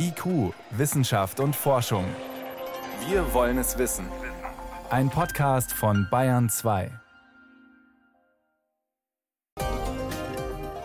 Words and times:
IQ, 0.00 0.54
Wissenschaft 0.70 1.40
und 1.40 1.56
Forschung. 1.56 2.04
Wir 3.08 3.34
wollen 3.34 3.58
es 3.58 3.78
wissen. 3.78 4.06
Ein 4.90 5.10
Podcast 5.10 5.72
von 5.72 6.06
Bayern 6.08 6.48
2. 6.48 6.90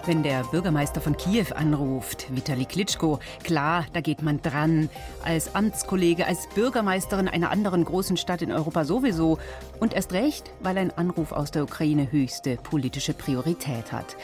Wenn 0.05 0.23
der 0.23 0.43
Bürgermeister 0.45 0.99
von 0.99 1.15
Kiew 1.15 1.53
anruft, 1.55 2.35
Vitali 2.35 2.65
Klitschko, 2.65 3.19
klar, 3.43 3.85
da 3.93 4.01
geht 4.01 4.23
man 4.23 4.41
dran. 4.41 4.89
Als 5.23 5.53
Amtskollege, 5.55 6.25
als 6.25 6.49
Bürgermeisterin 6.55 7.27
einer 7.27 7.51
anderen 7.51 7.85
großen 7.85 8.17
Stadt 8.17 8.41
in 8.41 8.51
Europa 8.51 8.83
sowieso. 8.83 9.37
Und 9.79 9.93
erst 9.93 10.11
recht, 10.11 10.51
weil 10.59 10.77
ein 10.77 10.91
Anruf 10.97 11.31
aus 11.31 11.51
der 11.51 11.63
Ukraine 11.63 12.11
höchste 12.11 12.57
politische 12.57 13.13
Priorität 13.13 13.91
hat. 13.91 14.17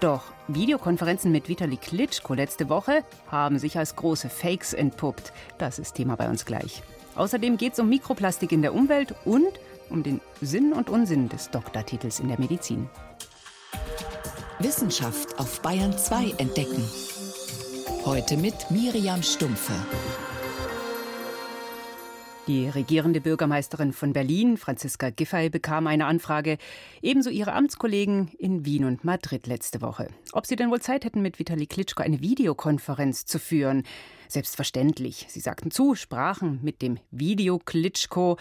Doch 0.00 0.22
Videokonferenzen 0.48 1.32
mit 1.32 1.48
Vitali 1.48 1.76
Klitschko 1.76 2.34
letzte 2.34 2.68
Woche 2.68 3.02
haben 3.28 3.58
sich 3.58 3.78
als 3.78 3.96
große 3.96 4.28
Fakes 4.28 4.74
entpuppt. 4.74 5.32
Das 5.58 5.78
ist 5.78 5.94
Thema 5.94 6.16
bei 6.16 6.28
uns 6.28 6.44
gleich. 6.44 6.82
Außerdem 7.14 7.56
geht 7.56 7.72
es 7.72 7.78
um 7.78 7.88
Mikroplastik 7.88 8.52
in 8.52 8.60
der 8.60 8.74
Umwelt 8.74 9.14
und 9.24 9.58
um 9.88 10.02
den 10.02 10.20
Sinn 10.42 10.72
und 10.72 10.90
Unsinn 10.90 11.28
des 11.28 11.50
Doktortitels 11.50 12.20
in 12.20 12.28
der 12.28 12.38
Medizin. 12.38 12.90
Wissenschaft 14.58 15.38
auf 15.38 15.60
Bayern 15.62 15.96
2 15.96 16.34
entdecken. 16.38 16.84
Heute 18.04 18.36
mit 18.36 18.70
Miriam 18.70 19.22
Stumpfe. 19.22 19.72
Die 22.46 22.68
regierende 22.68 23.20
Bürgermeisterin 23.20 23.92
von 23.92 24.12
Berlin, 24.12 24.56
Franziska 24.56 25.10
Giffey, 25.10 25.50
bekam 25.50 25.88
eine 25.88 26.06
Anfrage, 26.06 26.58
ebenso 27.02 27.28
ihre 27.28 27.52
Amtskollegen 27.52 28.28
in 28.38 28.64
Wien 28.64 28.84
und 28.84 29.02
Madrid 29.02 29.48
letzte 29.48 29.80
Woche. 29.80 30.06
Ob 30.30 30.46
sie 30.46 30.54
denn 30.54 30.70
wohl 30.70 30.80
Zeit 30.80 31.04
hätten, 31.04 31.22
mit 31.22 31.40
Vitali 31.40 31.66
Klitschko 31.66 32.04
eine 32.04 32.20
Videokonferenz 32.20 33.26
zu 33.26 33.40
führen. 33.40 33.82
Selbstverständlich. 34.28 35.26
Sie 35.28 35.40
sagten 35.40 35.72
zu, 35.72 35.96
sprachen 35.96 36.60
mit 36.62 36.82
dem 36.82 37.00
Video 37.10 37.58
Klitschko, 37.58 38.36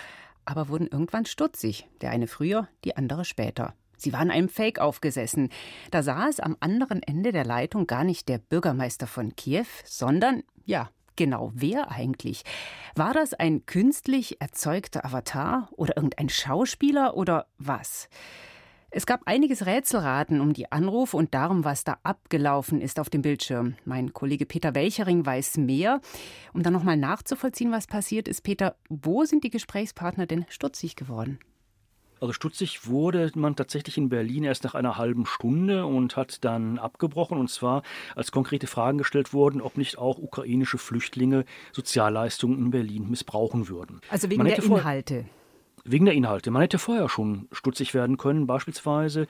aber 0.46 0.70
wurden 0.70 0.88
irgendwann 0.88 1.26
stutzig. 1.26 1.88
Der 2.02 2.12
eine 2.12 2.28
früher, 2.28 2.68
die 2.84 2.96
andere 2.96 3.26
später. 3.26 3.74
Sie 3.98 4.14
waren 4.14 4.30
einem 4.30 4.50
Fake 4.50 4.78
aufgesessen. 4.78 5.50
Da 5.90 6.04
saß 6.04 6.42
am 6.42 6.58
anderen 6.60 7.02
Ende 7.02 7.32
der 7.32 7.46
Leitung 7.46 7.88
gar 7.88 8.04
nicht 8.04 8.30
der 8.30 8.38
Bürgermeister 8.38 9.08
von 9.08 9.36
Kiew, 9.36 9.66
sondern, 9.84 10.44
ja, 10.64 10.92
genau 11.16 11.52
wer 11.54 11.92
eigentlich? 11.92 12.44
War 12.96 13.14
das 13.14 13.34
ein 13.34 13.66
künstlich 13.66 14.42
erzeugter 14.42 15.06
Avatar 15.06 15.70
oder 15.72 15.98
irgendein 15.98 16.30
Schauspieler 16.30 17.16
oder 17.18 17.48
was? 17.58 18.10
Es 18.98 19.06
gab 19.06 19.24
einiges 19.26 19.66
Rätselraten 19.66 20.40
um 20.40 20.54
die 20.54 20.72
Anrufe 20.72 21.18
und 21.18 21.34
darum, 21.34 21.66
was 21.66 21.84
da 21.84 21.98
abgelaufen 22.04 22.80
ist 22.80 22.98
auf 22.98 23.10
dem 23.10 23.22
Bildschirm. 23.22 23.76
Mein 23.84 24.14
Kollege 24.14 24.46
Peter 24.46 24.74
Welchering 24.74 25.26
weiß 25.26 25.58
mehr. 25.58 26.00
Um 26.54 26.64
dann 26.64 26.72
nochmal 26.72 26.96
nachzuvollziehen, 26.96 27.74
was 27.74 27.88
passiert 27.88 28.30
ist, 28.30 28.44
Peter, 28.44 28.78
wo 28.88 29.26
sind 29.26 29.44
die 29.44 29.50
Gesprächspartner 29.50 30.28
denn 30.28 30.46
stutzig 30.48 30.96
geworden? 30.96 31.40
Also 32.26 32.34
stutzig 32.34 32.88
wurde 32.88 33.32
man 33.36 33.56
tatsächlich 33.56 34.00
in 34.00 34.10
Berlin 34.10 34.46
erst 34.46 34.64
nach 34.64 34.74
einer 34.74 34.98
halben 34.98 35.28
Stunde 35.28 35.86
und 35.86 36.18
hat 36.18 36.44
dann 36.44 36.80
abgebrochen. 36.80 37.38
Und 37.38 37.52
zwar, 37.52 37.84
als 38.16 38.32
konkrete 38.32 38.66
Fragen 38.66 38.98
gestellt 38.98 39.32
wurden, 39.32 39.62
ob 39.62 39.78
nicht 39.78 40.00
auch 40.00 40.18
ukrainische 40.18 40.80
Flüchtlinge 40.80 41.46
Sozialleistungen 41.72 42.58
in 42.58 42.72
Berlin 42.72 43.12
missbrauchen 43.12 43.70
würden. 43.70 44.02
Also 44.10 44.32
wegen 44.32 44.44
der 44.44 44.58
Inhalte. 44.58 45.26
Wegen 45.84 46.06
der 46.06 46.16
Inhalte. 46.16 46.50
Man 46.50 46.64
hätte 46.64 46.80
vorher 46.80 47.10
schon 47.10 47.48
stutzig 47.52 47.94
werden 47.94 48.18
können, 48.18 48.48
beispielsweise 48.48 49.28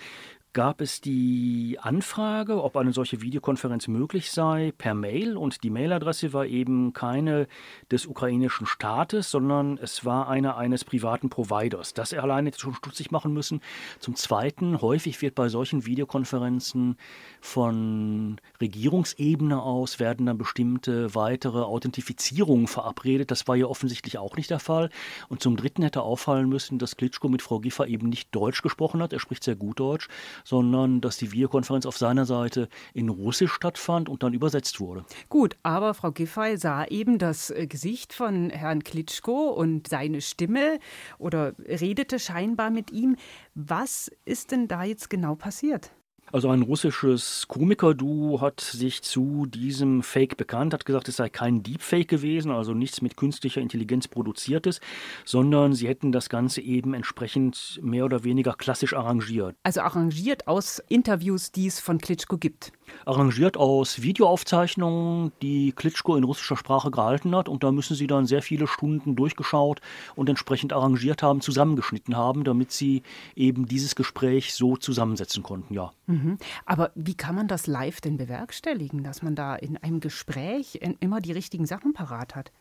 gab 0.55 0.79
es 0.79 1.01
die 1.01 1.77
Anfrage, 1.81 2.63
ob 2.63 2.77
eine 2.77 2.93
solche 2.93 3.21
Videokonferenz 3.21 3.89
möglich 3.89 4.31
sei, 4.31 4.71
per 4.77 4.93
Mail. 4.93 5.35
Und 5.35 5.63
die 5.63 5.69
Mailadresse 5.69 6.31
war 6.31 6.45
eben 6.45 6.93
keine 6.93 7.47
des 7.91 8.05
ukrainischen 8.05 8.65
Staates, 8.65 9.29
sondern 9.29 9.77
es 9.77 10.05
war 10.05 10.29
eine 10.29 10.55
eines 10.55 10.85
privaten 10.85 11.29
Providers. 11.29 11.93
Das 11.93 12.13
alleine 12.13 12.53
schon 12.55 12.73
stutzig 12.73 13.11
machen 13.11 13.33
müssen. 13.33 13.59
Zum 13.99 14.15
Zweiten, 14.15 14.79
häufig 14.81 15.21
wird 15.21 15.35
bei 15.35 15.49
solchen 15.49 15.85
Videokonferenzen 15.85 16.95
von 17.41 18.39
Regierungsebene 18.61 19.61
aus 19.61 19.99
werden 19.99 20.25
dann 20.25 20.37
bestimmte 20.37 21.13
weitere 21.13 21.63
Authentifizierungen 21.63 22.67
verabredet. 22.67 23.29
Das 23.29 23.45
war 23.49 23.57
ja 23.57 23.65
offensichtlich 23.65 24.17
auch 24.19 24.37
nicht 24.37 24.51
der 24.51 24.59
Fall. 24.59 24.89
Und 25.27 25.41
zum 25.41 25.57
Dritten 25.57 25.83
hätte 25.83 26.01
auffallen 26.01 26.47
müssen, 26.47 26.79
dass 26.79 26.95
Klitschko 26.95 27.27
mit 27.27 27.41
Frau 27.41 27.59
Giffer 27.59 27.87
eben 27.87 28.07
nicht 28.07 28.33
Deutsch 28.33 28.61
gesprochen 28.61 29.01
hat. 29.01 29.11
Er 29.11 29.19
spricht 29.19 29.43
sehr 29.43 29.57
gut 29.57 29.81
Deutsch 29.81 30.07
sondern 30.45 31.01
dass 31.01 31.17
die 31.17 31.33
Videokonferenz 31.33 31.85
auf 31.85 31.97
seiner 31.97 32.25
Seite 32.25 32.69
in 32.93 33.09
Russisch 33.09 33.51
stattfand 33.51 34.07
und 34.07 34.23
dann 34.23 34.33
übersetzt 34.33 34.79
wurde. 34.79 35.03
Gut, 35.27 35.57
aber 35.63 35.93
Frau 35.93 36.11
Giffey 36.11 36.57
sah 36.57 36.85
eben 36.85 37.17
das 37.17 37.49
äh, 37.49 37.67
Gesicht 37.67 38.13
von 38.13 38.49
Herrn 38.49 38.83
Klitschko 38.83 39.49
und 39.49 39.89
seine 39.89 40.21
Stimme 40.21 40.79
oder 41.17 41.53
redete 41.59 42.19
scheinbar 42.19 42.69
mit 42.69 42.91
ihm. 42.91 43.17
Was 43.55 44.09
ist 44.23 44.51
denn 44.51 44.69
da 44.69 44.83
jetzt 44.83 45.09
genau 45.09 45.35
passiert? 45.35 45.91
Also 46.31 46.49
ein 46.49 46.63
russisches 46.63 47.45
Komiker-Duo 47.47 48.41
hat 48.41 48.59
sich 48.59 49.03
zu 49.03 49.45
diesem 49.45 50.01
Fake 50.01 50.37
bekannt, 50.37 50.73
hat 50.73 50.85
gesagt, 50.85 51.07
es 51.07 51.17
sei 51.17 51.29
kein 51.29 51.61
Deepfake 51.61 52.07
gewesen, 52.07 52.51
also 52.51 52.73
nichts 52.73 53.01
mit 53.01 53.15
künstlicher 53.15 53.61
Intelligenz 53.61 54.07
produziertes, 54.07 54.81
sondern 55.23 55.73
sie 55.73 55.87
hätten 55.87 56.11
das 56.11 56.29
Ganze 56.29 56.61
eben 56.61 56.95
entsprechend 56.95 57.79
mehr 57.83 58.05
oder 58.05 58.23
weniger 58.23 58.53
klassisch 58.53 58.93
arrangiert. 58.93 59.55
Also 59.63 59.81
arrangiert 59.81 60.47
aus 60.47 60.81
Interviews, 60.89 61.51
die 61.51 61.67
es 61.67 61.79
von 61.79 61.99
Klitschko 61.99 62.37
gibt. 62.37 62.71
Arrangiert 63.05 63.57
aus 63.57 64.01
Videoaufzeichnungen, 64.01 65.31
die 65.41 65.71
Klitschko 65.71 66.15
in 66.15 66.23
russischer 66.23 66.57
Sprache 66.57 66.91
gehalten 66.91 67.35
hat 67.35 67.49
und 67.49 67.63
da 67.63 67.71
müssen 67.71 67.95
sie 67.95 68.07
dann 68.07 68.25
sehr 68.25 68.41
viele 68.41 68.67
Stunden 68.67 69.15
durchgeschaut 69.15 69.81
und 70.15 70.29
entsprechend 70.29 70.73
arrangiert 70.73 71.23
haben, 71.23 71.41
zusammengeschnitten 71.41 72.15
haben, 72.15 72.43
damit 72.43 72.71
sie 72.71 73.03
eben 73.35 73.65
dieses 73.67 73.95
Gespräch 73.95 74.53
so 74.53 74.77
zusammensetzen 74.77 75.43
konnten, 75.43 75.73
ja. 75.73 75.91
Mhm. 76.07 76.37
Aber 76.65 76.91
wie 76.95 77.15
kann 77.15 77.35
man 77.35 77.47
das 77.47 77.67
live 77.67 78.01
denn 78.01 78.17
bewerkstelligen, 78.17 79.03
dass 79.03 79.21
man 79.21 79.35
da 79.35 79.55
in 79.55 79.77
einem 79.77 79.99
Gespräch 79.99 80.79
immer 80.99 81.21
die 81.21 81.31
richtigen 81.31 81.65
Sachen 81.65 81.93
parat 81.93 82.35
hat? 82.35 82.51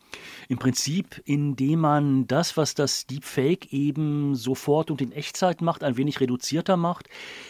Im 0.47 0.57
Prinzip, 0.57 1.21
indem 1.25 1.79
man 1.79 2.27
das, 2.27 2.57
was 2.57 2.73
das 2.73 3.05
Deepfake 3.05 3.71
eben 3.71 4.35
sofort 4.35 4.91
und 4.91 5.01
in 5.01 5.11
Echtzeit 5.11 5.61
macht, 5.61 5.83
ein 5.83 5.97
wenig 5.97 6.19
reduzierter 6.19 6.77
macht, 6.77 7.09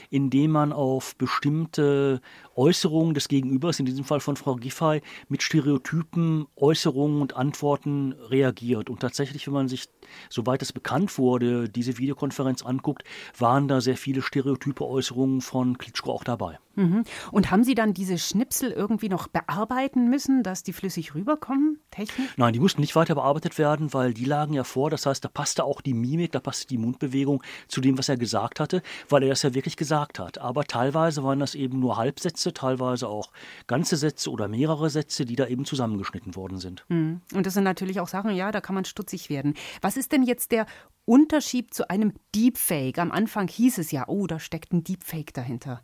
indem 0.09 0.51
man 0.51 0.73
auf 0.73 1.15
bestimmte 1.15 2.21
Äußerungen 2.55 3.13
des 3.13 3.27
Gegenübers, 3.27 3.79
in 3.79 3.85
diesem 3.85 4.05
Fall 4.05 4.19
von 4.19 4.35
Frau 4.35 4.55
Giffey, 4.55 5.01
mit 5.27 5.43
Stereotypen, 5.43 6.47
Äußerungen 6.55 7.21
und 7.21 7.35
Antworten 7.35 8.13
reagiert. 8.13 8.89
Und 8.89 9.01
tatsächlich, 9.01 9.47
wenn 9.47 9.53
man 9.53 9.67
sich, 9.67 9.85
soweit 10.29 10.61
es 10.61 10.73
bekannt 10.73 11.17
wurde, 11.17 11.69
diese 11.69 11.97
Videokonferenz 11.97 12.63
anguckt, 12.63 13.03
waren 13.37 13.67
da 13.67 13.81
sehr 13.81 13.97
viele 13.97 14.21
stereotype 14.21 14.85
Äußerungen 14.85 15.41
von 15.41 15.77
Klitschko 15.77 16.11
auch 16.11 16.23
dabei. 16.23 16.57
Mhm. 16.75 17.03
Und 17.31 17.51
haben 17.51 17.63
Sie 17.63 17.75
dann 17.75 17.93
diese 17.93 18.17
Schnipsel 18.17 18.71
irgendwie 18.71 19.09
noch 19.09 19.27
bearbeiten 19.27 20.09
müssen, 20.09 20.43
dass 20.43 20.63
die 20.63 20.73
flüssig 20.73 21.15
rüberkommen, 21.15 21.79
technisch? 21.91 22.33
Nein, 22.37 22.53
die 22.53 22.59
mussten 22.59 22.81
nicht 22.81 22.95
weiter 22.95 23.15
bearbeitet 23.15 23.57
werden, 23.57 23.93
weil 23.93 24.13
die 24.13 24.25
lagen 24.25 24.53
ja 24.53 24.63
vor. 24.63 24.89
Das 24.89 25.05
heißt, 25.05 25.23
da 25.23 25.29
passte 25.29 25.63
auch 25.63 25.81
die 25.81 25.93
Mimik, 25.93 26.31
da 26.31 26.39
passte 26.39 26.67
die 26.67 26.77
Mundbewegung 26.77 27.43
zu 27.67 27.81
dem, 27.81 27.97
was 27.97 28.09
er 28.09 28.17
gesagt 28.17 28.59
hatte, 28.59 28.81
weil 29.09 29.23
er 29.23 29.29
das 29.29 29.43
ja 29.43 29.53
wirklich 29.53 29.77
gesagt 29.77 30.19
hat. 30.19 30.37
Aber 30.37 30.65
teilweise 30.65 31.23
waren 31.23 31.39
das 31.39 31.55
eben 31.55 31.79
nur 31.79 31.97
Halbsätze, 31.97 32.53
teilweise 32.53 33.07
auch 33.07 33.31
ganze 33.67 33.95
Sätze 33.95 34.29
oder 34.31 34.47
mehrere 34.47 34.89
Sätze, 34.89 35.25
die 35.25 35.35
da 35.35 35.47
eben 35.47 35.65
zusammengeschnitten 35.65 36.35
worden 36.35 36.59
sind. 36.59 36.85
Mhm. 36.89 37.21
Und 37.33 37.45
das 37.45 37.53
sind 37.53 37.63
natürlich 37.63 37.99
auch 37.99 38.07
Sachen, 38.07 38.35
ja, 38.35 38.51
da 38.51 38.61
kann 38.61 38.75
man 38.75 38.85
stutzig 38.85 39.29
werden. 39.29 39.55
Was 39.81 39.97
ist 39.97 40.11
denn 40.11 40.23
jetzt 40.23 40.51
der 40.51 40.65
Unterschied 41.05 41.73
zu 41.73 41.89
einem 41.89 42.13
Deepfake? 42.33 42.99
Am 42.99 43.11
Anfang 43.11 43.47
hieß 43.47 43.77
es 43.77 43.91
ja, 43.91 44.05
oh, 44.07 44.27
da 44.27 44.39
steckt 44.39 44.73
ein 44.73 44.83
Deepfake 44.83 45.33
dahinter. 45.33 45.81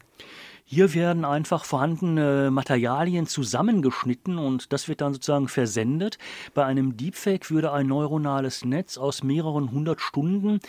Hier 0.64 0.94
werden 0.94 1.26
einfach 1.26 1.66
vorhandene 1.66 2.50
Materialien 2.52 3.28
zusammengeschnitten 3.28 4.38
und 4.38 4.72
das 4.72 4.88
wird 4.88 5.02
dann 5.02 5.14
sozusagen 5.14 5.48
versendet. 5.48 6.18
Bei 6.54 6.66
einem 6.66 6.96
Deepfake 6.96 7.50
würde 7.50 7.72
ein 7.72 7.88
neuronales 7.88 8.64
Netz 8.64 8.98
aus 8.98 9.24
mehreren 9.24 9.72
hundert 9.72 10.02
Stunden 10.02 10.60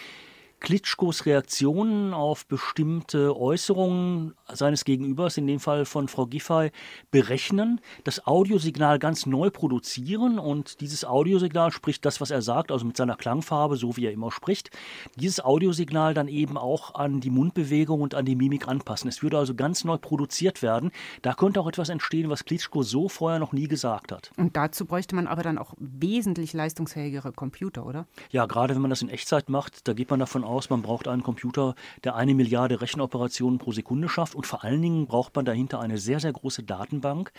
Klitschkos 0.62 1.26
Reaktionen 1.26 2.14
auf 2.14 2.46
bestimmte 2.46 3.36
Äußerungen 3.36 4.34
seines 4.52 4.84
Gegenübers, 4.84 5.36
in 5.36 5.48
dem 5.48 5.58
Fall 5.58 5.84
von 5.84 6.06
Frau 6.06 6.26
Giffey, 6.26 6.70
berechnen, 7.10 7.80
das 8.04 8.28
Audiosignal 8.28 9.00
ganz 9.00 9.26
neu 9.26 9.50
produzieren 9.50 10.38
und 10.38 10.80
dieses 10.80 11.04
Audiosignal 11.04 11.72
spricht 11.72 12.04
das, 12.04 12.20
was 12.20 12.30
er 12.30 12.42
sagt, 12.42 12.70
also 12.70 12.86
mit 12.86 12.96
seiner 12.96 13.16
Klangfarbe, 13.16 13.76
so 13.76 13.96
wie 13.96 14.06
er 14.06 14.12
immer 14.12 14.30
spricht, 14.30 14.70
dieses 15.16 15.40
Audiosignal 15.40 16.14
dann 16.14 16.28
eben 16.28 16.56
auch 16.56 16.94
an 16.94 17.20
die 17.20 17.30
Mundbewegung 17.30 18.00
und 18.00 18.14
an 18.14 18.24
die 18.24 18.36
Mimik 18.36 18.68
anpassen. 18.68 19.08
Es 19.08 19.20
würde 19.20 19.38
also 19.38 19.56
ganz 19.56 19.82
neu 19.82 19.96
produziert 19.98 20.62
werden. 20.62 20.92
Da 21.22 21.34
könnte 21.34 21.60
auch 21.60 21.66
etwas 21.66 21.88
entstehen, 21.88 22.30
was 22.30 22.44
Klitschko 22.44 22.84
so 22.84 23.08
vorher 23.08 23.40
noch 23.40 23.52
nie 23.52 23.66
gesagt 23.66 24.12
hat. 24.12 24.30
Und 24.36 24.56
dazu 24.56 24.86
bräuchte 24.86 25.16
man 25.16 25.26
aber 25.26 25.42
dann 25.42 25.58
auch 25.58 25.74
wesentlich 25.78 26.52
leistungsfähigere 26.52 27.32
Computer, 27.32 27.84
oder? 27.84 28.06
Ja, 28.30 28.46
gerade 28.46 28.76
wenn 28.76 28.82
man 28.82 28.90
das 28.90 29.02
in 29.02 29.08
Echtzeit 29.08 29.48
macht, 29.48 29.88
da 29.88 29.92
geht 29.92 30.08
man 30.08 30.20
davon 30.20 30.44
aus, 30.44 30.51
aus, 30.52 30.70
man 30.70 30.82
braucht 30.82 31.08
einen 31.08 31.22
Computer, 31.22 31.74
der 32.04 32.14
eine 32.14 32.34
Milliarde 32.34 32.80
Rechenoperationen 32.80 33.58
pro 33.58 33.72
Sekunde 33.72 34.08
schafft 34.08 34.34
und 34.34 34.46
vor 34.46 34.62
allen 34.64 34.82
Dingen 34.82 35.06
braucht 35.06 35.34
man 35.34 35.44
dahinter 35.44 35.80
eine 35.80 35.98
sehr, 35.98 36.20
sehr 36.20 36.32
große 36.32 36.62
Datenbank, 36.62 37.32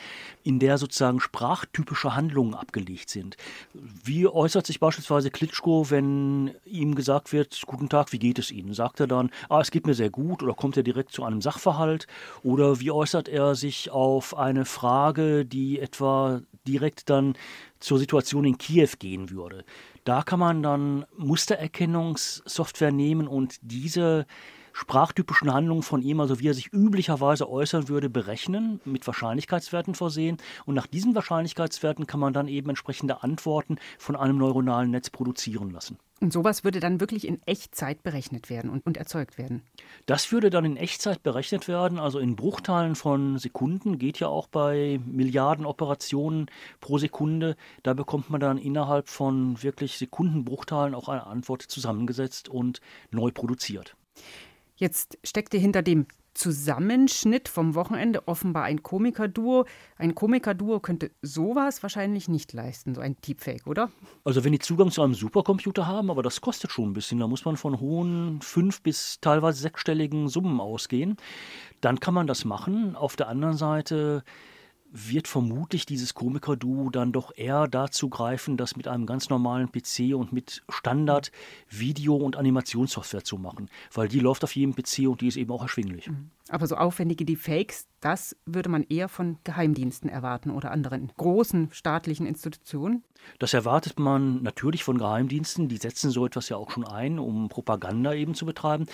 in 0.43 0.59
der 0.59 0.77
sozusagen 0.77 1.19
sprachtypische 1.19 2.15
Handlungen 2.15 2.55
abgelegt 2.55 3.09
sind. 3.09 3.37
Wie 3.73 4.27
äußert 4.27 4.65
sich 4.65 4.79
beispielsweise 4.79 5.31
Klitschko, 5.31 5.89
wenn 5.89 6.51
ihm 6.65 6.95
gesagt 6.95 7.31
wird, 7.31 7.61
guten 7.65 7.89
Tag, 7.89 8.11
wie 8.11 8.19
geht 8.19 8.39
es 8.39 8.51
Ihnen? 8.51 8.73
Sagt 8.73 8.99
er 8.99 9.07
dann, 9.07 9.29
ah, 9.49 9.61
es 9.61 9.71
geht 9.71 9.87
mir 9.87 9.93
sehr 9.93 10.09
gut 10.09 10.43
oder 10.43 10.53
kommt 10.53 10.77
er 10.77 10.83
direkt 10.83 11.11
zu 11.11 11.23
einem 11.23 11.41
Sachverhalt? 11.41 12.07
Oder 12.43 12.79
wie 12.79 12.91
äußert 12.91 13.27
er 13.29 13.55
sich 13.55 13.91
auf 13.91 14.37
eine 14.37 14.65
Frage, 14.65 15.45
die 15.45 15.79
etwa 15.79 16.41
direkt 16.67 17.09
dann 17.09 17.35
zur 17.79 17.99
Situation 17.99 18.45
in 18.45 18.57
Kiew 18.57 18.89
gehen 18.97 19.29
würde? 19.29 19.63
Da 20.03 20.21
kann 20.21 20.39
man 20.39 20.61
dann 20.63 21.05
Mustererkennungssoftware 21.17 22.91
nehmen 22.91 23.27
und 23.27 23.57
diese 23.61 24.25
sprachtypischen 24.73 25.53
Handlungen 25.53 25.83
von 25.83 26.01
ihm, 26.01 26.19
also 26.19 26.39
wie 26.39 26.49
er 26.49 26.53
sich 26.53 26.73
üblicherweise 26.73 27.49
äußern 27.49 27.87
würde, 27.87 28.09
berechnen, 28.09 28.81
mit 28.85 29.05
Wahrscheinlichkeitswerten 29.05 29.95
versehen. 29.95 30.37
Und 30.65 30.75
nach 30.75 30.87
diesen 30.87 31.15
Wahrscheinlichkeitswerten 31.15 32.07
kann 32.07 32.19
man 32.19 32.33
dann 32.33 32.47
eben 32.47 32.69
entsprechende 32.69 33.23
Antworten 33.23 33.77
von 33.97 34.15
einem 34.15 34.37
neuronalen 34.37 34.91
Netz 34.91 35.09
produzieren 35.09 35.69
lassen. 35.69 35.99
Und 36.23 36.31
sowas 36.31 36.63
würde 36.63 36.79
dann 36.79 37.01
wirklich 37.01 37.27
in 37.27 37.41
Echtzeit 37.45 38.01
berechnet 38.01 38.49
werden 38.49 38.69
und, 38.69 38.85
und, 38.85 38.95
erzeugt 38.95 39.37
werden? 39.37 39.61
Das 40.05 40.31
würde 40.31 40.49
dann 40.49 40.63
in 40.63 40.77
Echtzeit 40.77 41.21
berechnet 41.21 41.67
werden, 41.67 41.99
also 41.99 42.17
in 42.17 42.37
Bruchteilen 42.37 42.95
von 42.95 43.37
Sekunden, 43.39 43.99
geht 43.99 44.21
ja 44.21 44.29
auch 44.29 44.47
bei 44.47 45.01
Milliarden 45.05 45.65
Operationen 45.65 46.45
pro 46.79 46.97
Sekunde. 46.97 47.57
Da 47.83 47.93
bekommt 47.93 48.29
man 48.29 48.39
dann 48.39 48.57
innerhalb 48.57 49.09
von 49.09 49.61
wirklich 49.61 49.97
Sekundenbruchteilen 49.97 50.95
auch 50.95 51.09
eine 51.09 51.27
Antwort 51.27 51.63
zusammengesetzt 51.63 52.47
und 52.47 52.79
neu 53.11 53.31
produziert. 53.31 53.97
Jetzt 54.77 55.17
steckte 55.25 55.57
hinter 55.57 55.81
dem 55.81 56.05
Zusammenschnitt 56.33 57.47
vom 57.47 57.75
Wochenende 57.75 58.27
offenbar 58.27 58.63
ein 58.63 58.81
Komikerduo. 58.83 59.65
Ein 59.97 60.15
Komikerduo 60.15 60.79
könnte 60.79 61.11
sowas 61.21 61.83
wahrscheinlich 61.83 62.27
nicht 62.27 62.53
leisten, 62.53 62.95
so 62.95 63.01
ein 63.01 63.15
Deepfake, 63.25 63.67
oder? 63.67 63.91
Also 64.23 64.43
wenn 64.43 64.51
die 64.51 64.59
Zugang 64.59 64.91
zu 64.91 65.01
einem 65.01 65.13
Supercomputer 65.13 65.87
haben, 65.87 66.09
aber 66.09 66.23
das 66.23 66.41
kostet 66.41 66.71
schon 66.71 66.89
ein 66.89 66.93
bisschen, 66.93 67.19
da 67.19 67.27
muss 67.27 67.45
man 67.45 67.57
von 67.57 67.79
hohen 67.79 68.41
fünf 68.41 68.81
bis 68.81 69.19
teilweise 69.21 69.61
sechsstelligen 69.61 70.27
Summen 70.27 70.59
ausgehen, 70.59 71.17
dann 71.81 71.99
kann 71.99 72.13
man 72.13 72.27
das 72.27 72.45
machen. 72.45 72.95
Auf 72.95 73.15
der 73.15 73.27
anderen 73.27 73.57
Seite 73.57 74.23
wird 74.93 75.27
vermutlich 75.27 75.87
dieses 75.87 76.13
Komiker-Duo 76.13 76.91
dann 76.91 77.11
doch 77.11 77.35
eher 77.35 77.67
dazu 77.67 78.09
greifen, 78.09 78.57
das 78.57 78.75
mit 78.75 78.87
einem 78.87 79.07
ganz 79.07 79.29
normalen 79.29 79.71
PC 79.71 80.15
und 80.15 80.31
mit 80.31 80.63
Standard-Video- 80.69 82.15
und 82.15 82.35
Animationssoftware 82.35 83.23
zu 83.23 83.39
machen, 83.39 83.69
weil 83.91 84.07
die 84.07 84.19
läuft 84.19 84.43
auf 84.43 84.55
jedem 84.55 84.75
PC 84.75 85.07
und 85.09 85.21
die 85.21 85.27
ist 85.27 85.37
eben 85.37 85.51
auch 85.51 85.63
erschwinglich. 85.63 86.09
Mhm. 86.09 86.29
Aber 86.49 86.67
so 86.67 86.75
aufwendige 86.75 87.25
Deepfakes, 87.25 87.87
das 88.03 88.35
würde 88.45 88.67
man 88.67 88.83
eher 88.83 89.07
von 89.07 89.37
Geheimdiensten 89.45 90.09
erwarten 90.09 90.51
oder 90.51 90.71
anderen 90.71 91.09
großen 91.15 91.69
staatlichen 91.71 92.25
Institutionen? 92.25 93.03
Das 93.39 93.53
erwartet 93.53 93.97
man 93.97 94.43
natürlich 94.43 94.83
von 94.83 94.97
Geheimdiensten. 94.97 95.69
Die 95.69 95.77
setzen 95.77 96.11
so 96.11 96.25
etwas 96.25 96.49
ja 96.49 96.57
auch 96.57 96.71
schon 96.71 96.85
ein, 96.85 97.17
um 97.17 97.47
Propaganda 97.47 98.13
eben 98.13 98.35
zu 98.35 98.45
betreiben. 98.45 98.87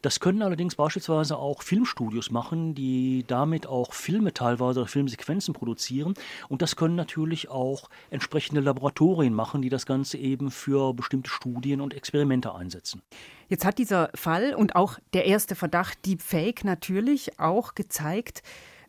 Das 0.00 0.20
können 0.20 0.42
allerdings 0.42 0.76
beispielsweise 0.76 1.36
auch 1.36 1.62
Filmstudios 1.62 2.30
machen, 2.30 2.76
die 2.76 3.24
damit 3.26 3.66
auch 3.66 3.92
Filme 3.92 4.32
teilweise 4.32 4.80
oder 4.80 4.88
Filmsequenzen 4.88 5.54
produzieren. 5.54 6.14
Und 6.48 6.62
das 6.62 6.76
können 6.76 6.94
natürlich 6.94 7.48
auch 7.48 7.90
entsprechende 8.10 8.60
Laboratorien 8.60 9.34
machen, 9.34 9.62
die 9.62 9.70
das 9.70 9.86
Ganze 9.86 10.18
eben 10.18 10.52
für 10.52 10.94
bestimmte 10.94 11.30
Studien 11.30 11.80
und 11.80 11.94
Experimente 11.94 12.54
einsetzen. 12.54 13.02
Jetzt 13.52 13.66
hat 13.66 13.76
dieser 13.76 14.08
Fall 14.14 14.54
und 14.54 14.76
auch 14.76 14.98
der 15.12 15.26
erste 15.26 15.54
Verdacht 15.54 16.06
Deepfake 16.06 16.64
natürlich 16.64 17.38
auch 17.38 17.74
gezeigt, 17.74 18.42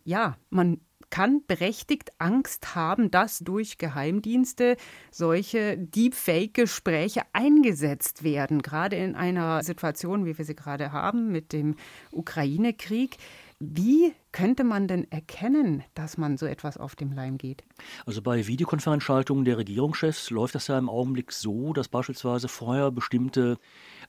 ja, 0.05 0.37
man 0.51 0.79
kann 1.09 1.41
berechtigt 1.45 2.13
Angst 2.17 2.73
haben, 2.73 3.11
dass 3.11 3.39
durch 3.39 3.77
Geheimdienste 3.77 4.77
solche 5.11 5.77
Deepfake-Gespräche 5.77 7.23
eingesetzt 7.33 8.23
werden, 8.23 8.61
gerade 8.61 8.95
in 8.95 9.15
einer 9.15 9.63
Situation, 9.63 10.25
wie 10.25 10.37
wir 10.37 10.45
sie 10.45 10.55
gerade 10.55 10.93
haben 10.93 11.29
mit 11.29 11.51
dem 11.51 11.75
Ukraine-Krieg. 12.13 13.17
Wie 13.59 14.13
könnte 14.31 14.63
man 14.63 14.87
denn 14.87 15.09
erkennen, 15.11 15.83
dass 15.93 16.17
man 16.17 16.37
so 16.37 16.45
etwas 16.45 16.77
auf 16.77 16.95
dem 16.95 17.11
Leim 17.11 17.37
geht? 17.37 17.63
Also 18.05 18.21
bei 18.21 18.47
Videokonferenzschaltungen 18.47 19.45
der 19.45 19.57
Regierungschefs 19.57 20.29
läuft 20.29 20.55
das 20.55 20.67
ja 20.67 20.77
im 20.77 20.89
Augenblick 20.89 21.31
so, 21.31 21.73
dass 21.73 21.87
beispielsweise 21.87 22.47
vorher 22.47 22.91
bestimmte 22.91 23.57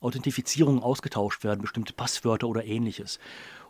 Authentifizierungen 0.00 0.82
ausgetauscht 0.82 1.44
werden, 1.44 1.60
bestimmte 1.60 1.92
Passwörter 1.92 2.48
oder 2.48 2.64
ähnliches. 2.64 3.18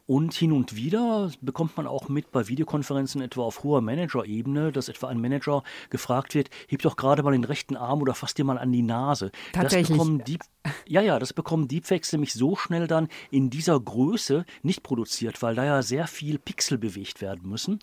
Und 0.07 0.35
hin 0.35 0.53
und 0.53 0.77
wieder 0.77 1.31
bekommt 1.41 1.79
man 1.79 1.87
auch 1.87 2.11
mit 2.11 2.31
bei 2.31 2.47
Videokonferenzen 2.49 3.23
etwa 3.23 3.43
auf 3.43 3.63
hoher 3.63 3.81
Manager-Ebene, 3.81 4.71
dass 4.71 4.91
etwa 4.91 5.09
ein 5.09 5.21
Manager 5.21 5.63
gefragt 5.89 6.35
wird, 6.35 6.51
heb 6.69 6.83
doch 6.83 6.97
gerade 6.97 7.23
mal 7.23 7.33
den 7.33 7.45
rechten 7.45 7.77
Arm 7.77 8.03
oder 8.03 8.15
fass 8.15 8.35
dir 8.35 8.45
mal 8.45 8.59
an 8.59 8.71
die 8.71 8.83
Nase. 8.83 9.33
Tatsächlich. 9.53 9.89
Das 9.89 9.97
bekommen 9.97 10.25
Deep, 10.25 10.43
ja, 10.87 11.01
ja, 11.01 11.19
das 11.19 11.33
bekommen 11.33 11.69
Deepfakes 11.69 12.13
nämlich 12.13 12.35
so 12.35 12.57
schnell 12.57 12.87
dann 12.87 13.09
in 13.31 13.49
dieser 13.49 13.81
Größe 13.81 14.45
nicht 14.63 14.83
produziert, 14.83 15.43
weil 15.43 15.55
da 15.55 15.65
ja 15.65 15.83
sehr 15.83 16.07
viel 16.07 16.39
Pixel 16.39 16.77
bewegt 16.77 17.23
werden 17.23 17.49
müssen. 17.49 17.79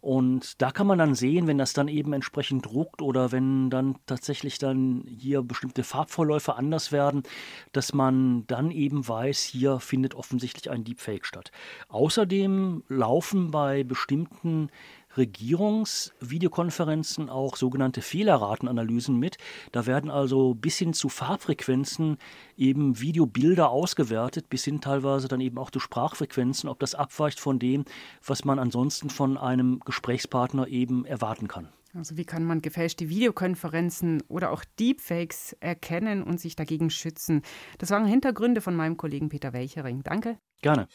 Und 0.00 0.62
da 0.62 0.70
kann 0.70 0.86
man 0.86 0.98
dann 0.98 1.14
sehen, 1.14 1.46
wenn 1.46 1.58
das 1.58 1.72
dann 1.72 1.88
eben 1.88 2.12
entsprechend 2.12 2.66
druckt 2.66 3.02
oder 3.02 3.32
wenn 3.32 3.70
dann 3.70 3.96
tatsächlich 4.06 4.58
dann 4.58 5.04
hier 5.18 5.42
bestimmte 5.42 5.82
Farbvorläufe 5.82 6.54
anders 6.54 6.92
werden, 6.92 7.24
dass 7.72 7.92
man 7.92 8.46
dann 8.46 8.70
eben 8.70 9.06
weiß, 9.06 9.42
hier 9.42 9.80
findet 9.80 10.14
offensichtlich 10.14 10.70
ein 10.70 10.84
Deepfake 10.84 11.26
statt. 11.26 11.50
Außerdem 11.88 12.82
laufen 12.88 13.50
bei 13.50 13.84
bestimmten 13.84 14.70
Regierungsvideokonferenzen 15.16 17.30
auch 17.30 17.56
sogenannte 17.56 18.02
Fehlerratenanalysen 18.02 19.18
mit. 19.18 19.38
Da 19.72 19.86
werden 19.86 20.10
also 20.10 20.52
bis 20.54 20.76
hin 20.78 20.92
zu 20.92 21.08
Farbfrequenzen 21.08 22.18
eben 22.56 23.00
Videobilder 23.00 23.70
ausgewertet, 23.70 24.50
bis 24.50 24.64
hin 24.64 24.80
teilweise 24.80 25.28
dann 25.28 25.40
eben 25.40 25.58
auch 25.58 25.70
zu 25.70 25.78
Sprachfrequenzen, 25.80 26.68
ob 26.68 26.80
das 26.80 26.94
abweicht 26.94 27.40
von 27.40 27.58
dem, 27.58 27.86
was 28.24 28.44
man 28.44 28.58
ansonsten 28.58 29.08
von 29.10 29.38
einem 29.38 29.80
Gesprächspartner 29.80 30.68
eben 30.68 31.04
erwarten 31.06 31.48
kann. 31.48 31.68
Also 31.96 32.18
wie 32.18 32.26
kann 32.26 32.44
man 32.44 32.60
gefälschte 32.60 33.08
Videokonferenzen 33.08 34.22
oder 34.28 34.50
auch 34.50 34.64
Deepfakes 34.78 35.56
erkennen 35.60 36.22
und 36.22 36.38
sich 36.38 36.54
dagegen 36.54 36.90
schützen? 36.90 37.40
Das 37.78 37.90
waren 37.90 38.04
Hintergründe 38.04 38.60
von 38.60 38.76
meinem 38.76 38.98
Kollegen 38.98 39.30
Peter 39.30 39.54
Welchering. 39.54 40.02
Danke. 40.02 40.38
Gerne. 40.60 40.88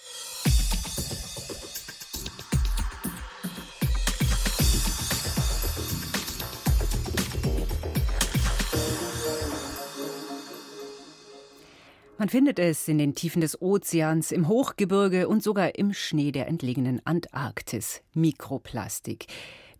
Man 12.19 12.29
findet 12.29 12.59
es 12.59 12.87
in 12.87 12.99
den 12.99 13.15
Tiefen 13.15 13.41
des 13.41 13.59
Ozeans, 13.59 14.31
im 14.31 14.47
Hochgebirge 14.47 15.27
und 15.27 15.41
sogar 15.41 15.73
im 15.73 15.91
Schnee 15.93 16.31
der 16.31 16.47
entlegenen 16.47 17.03
Antarktis. 17.03 18.03
Mikroplastik. 18.13 19.25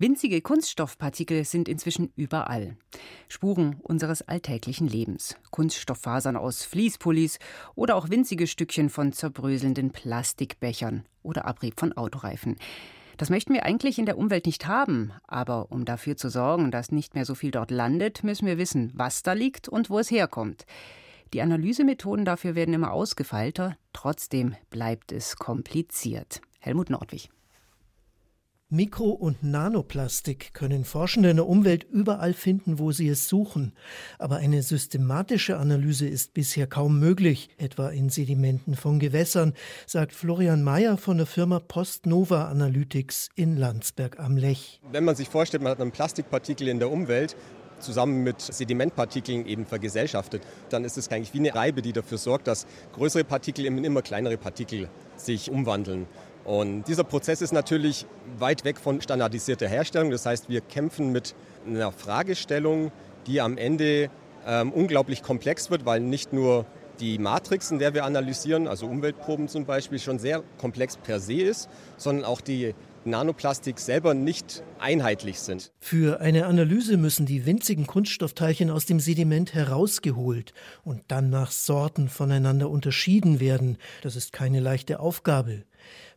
Winzige 0.02 0.42
Kunststoffpartikel 0.42 1.46
sind 1.46 1.70
inzwischen 1.70 2.12
überall. 2.16 2.76
Spuren 3.28 3.76
unseres 3.84 4.24
alltäglichen 4.24 4.88
Lebens. 4.88 5.36
Kunststofffasern 5.52 6.36
aus 6.36 6.64
Fließpullis 6.64 7.38
oder 7.76 7.96
auch 7.96 8.10
winzige 8.10 8.48
Stückchen 8.48 8.90
von 8.90 9.14
zerbröselnden 9.14 9.92
Plastikbechern 9.92 11.04
oder 11.22 11.46
Abrieb 11.46 11.80
von 11.80 11.94
Autoreifen. 11.94 12.56
Das 13.18 13.30
möchten 13.30 13.54
wir 13.54 13.64
eigentlich 13.64 14.00
in 14.00 14.08
der 14.08 14.18
Umwelt 14.18 14.48
nicht 14.48 14.66
haben, 14.66 15.14
aber 15.28 15.72
um 15.72 15.86
dafür 15.86 16.18
zu 16.18 16.32
sorgen, 16.32 16.72
dass 16.72 16.92
nicht 16.92 17.14
mehr 17.14 17.26
so 17.26 17.36
viel 17.36 17.52
dort 17.52 17.70
landet, 17.70 18.24
müssen 18.24 18.48
wir 18.48 18.58
wissen, 18.58 18.92
was 18.96 19.22
da 19.22 19.34
liegt 19.34 19.70
und 19.70 19.92
wo 19.92 20.00
es 20.00 20.10
herkommt. 20.10 20.66
Die 21.32 21.44
Analysemethoden 21.44 22.26
dafür 22.26 22.56
werden 22.56 22.74
immer 22.74 22.92
ausgefeilter, 22.92 23.78
trotzdem 23.94 24.56
bleibt 24.72 25.12
es 25.12 25.36
kompliziert. 25.36 26.42
Helmut 26.60 26.90
Nordwig. 26.90 27.30
Mikro- 28.74 29.10
und 29.10 29.44
Nanoplastik 29.44 30.54
können 30.54 30.86
Forschende 30.86 31.30
in 31.32 31.36
der 31.36 31.46
Umwelt 31.46 31.84
überall 31.92 32.34
finden, 32.34 32.80
wo 32.80 32.94
sie 32.94 33.10
es 33.10 33.28
suchen. 33.28 33.74
Aber 34.18 34.38
eine 34.38 34.64
systematische 34.64 35.58
Analyse 35.58 36.08
ist 36.08 36.34
bisher 36.34 36.68
kaum 36.68 36.98
möglich, 36.98 37.50
etwa 37.58 37.90
in 37.90 38.08
Sedimenten 38.08 38.78
von 38.78 38.98
Gewässern, 38.98 39.56
sagt 39.86 40.14
Florian 40.14 40.64
Mayer 40.64 40.96
von 40.96 41.18
der 41.18 41.26
Firma 41.26 41.60
Postnova 41.60 42.46
Analytics 42.46 43.28
in 43.36 43.58
Landsberg 43.58 44.22
am 44.22 44.38
Lech. 44.38 44.80
Wenn 44.90 45.04
man 45.04 45.18
sich 45.18 45.28
vorstellt, 45.28 45.64
man 45.64 45.74
hat 45.74 45.82
einen 45.82 45.92
Plastikpartikel 45.92 46.70
in 46.70 46.80
der 46.80 46.90
Umwelt, 46.90 47.36
zusammen 47.82 48.24
mit 48.24 48.40
Sedimentpartikeln 48.40 49.46
eben 49.48 49.66
vergesellschaftet, 49.66 50.44
dann 50.70 50.86
ist 50.86 50.98
es 50.98 51.12
eigentlich 51.12 51.34
wie 51.34 51.40
eine 51.40 51.54
Reibe, 51.54 51.82
die 51.82 51.92
dafür 51.92 52.18
sorgt, 52.18 52.48
dass 52.48 52.66
größere 52.94 53.24
Partikel 53.24 53.66
in 53.66 53.84
immer 53.84 54.02
kleinere 54.02 54.38
Partikel 54.38 54.88
sich 55.18 55.52
umwandeln. 55.52 56.06
Und 56.44 56.84
dieser 56.88 57.04
Prozess 57.04 57.42
ist 57.42 57.54
natürlich 57.54 58.06
weit 58.38 58.66
weg 58.66 58.78
von 58.78 59.02
standardisierter 59.02 59.68
Herstellung. 59.68 60.12
Das 60.12 60.26
heißt, 60.26 60.50
wir 60.50 60.62
kämpfen 60.62 61.12
mit 61.12 61.36
einer 61.68 61.92
Fragestellung, 61.92 62.92
die 63.28 63.42
am 63.42 63.58
Ende 63.58 64.10
ähm, 64.48 64.72
unglaublich 64.72 65.22
komplex 65.22 65.70
wird, 65.70 65.86
weil 65.86 66.00
nicht 66.00 66.34
nur 66.34 66.66
die 67.00 67.18
Matrix, 67.18 67.72
in 67.72 67.80
der 67.80 67.94
wir 67.94 68.06
analysieren, 68.06 68.68
also 68.68 68.86
Umweltproben 68.86 69.48
zum 69.48 69.66
Beispiel, 69.66 70.00
schon 70.00 70.20
sehr 70.20 70.44
komplex 70.58 70.98
per 70.98 71.20
se 71.20 71.42
ist, 71.42 71.70
sondern 71.98 72.26
auch 72.26 72.42
die 72.42 72.76
Nanoplastik 73.04 73.80
selber 73.80 74.14
nicht 74.14 74.64
einheitlich 74.80 75.40
sind. 75.40 75.72
Für 75.80 76.22
eine 76.22 76.46
Analyse 76.46 76.98
müssen 76.98 77.26
die 77.26 77.48
winzigen 77.48 77.88
Kunststoffteilchen 77.88 78.70
aus 78.70 78.86
dem 78.86 79.00
Sediment 79.00 79.56
herausgeholt 79.56 80.54
und 80.84 81.02
dann 81.08 81.32
nach 81.32 81.50
Sorten 81.50 82.10
voneinander 82.10 82.70
unterschieden 82.70 83.40
werden. 83.40 83.78
Das 84.04 84.16
ist 84.16 84.34
keine 84.34 84.60
leichte 84.60 85.00
Aufgabe. 85.00 85.64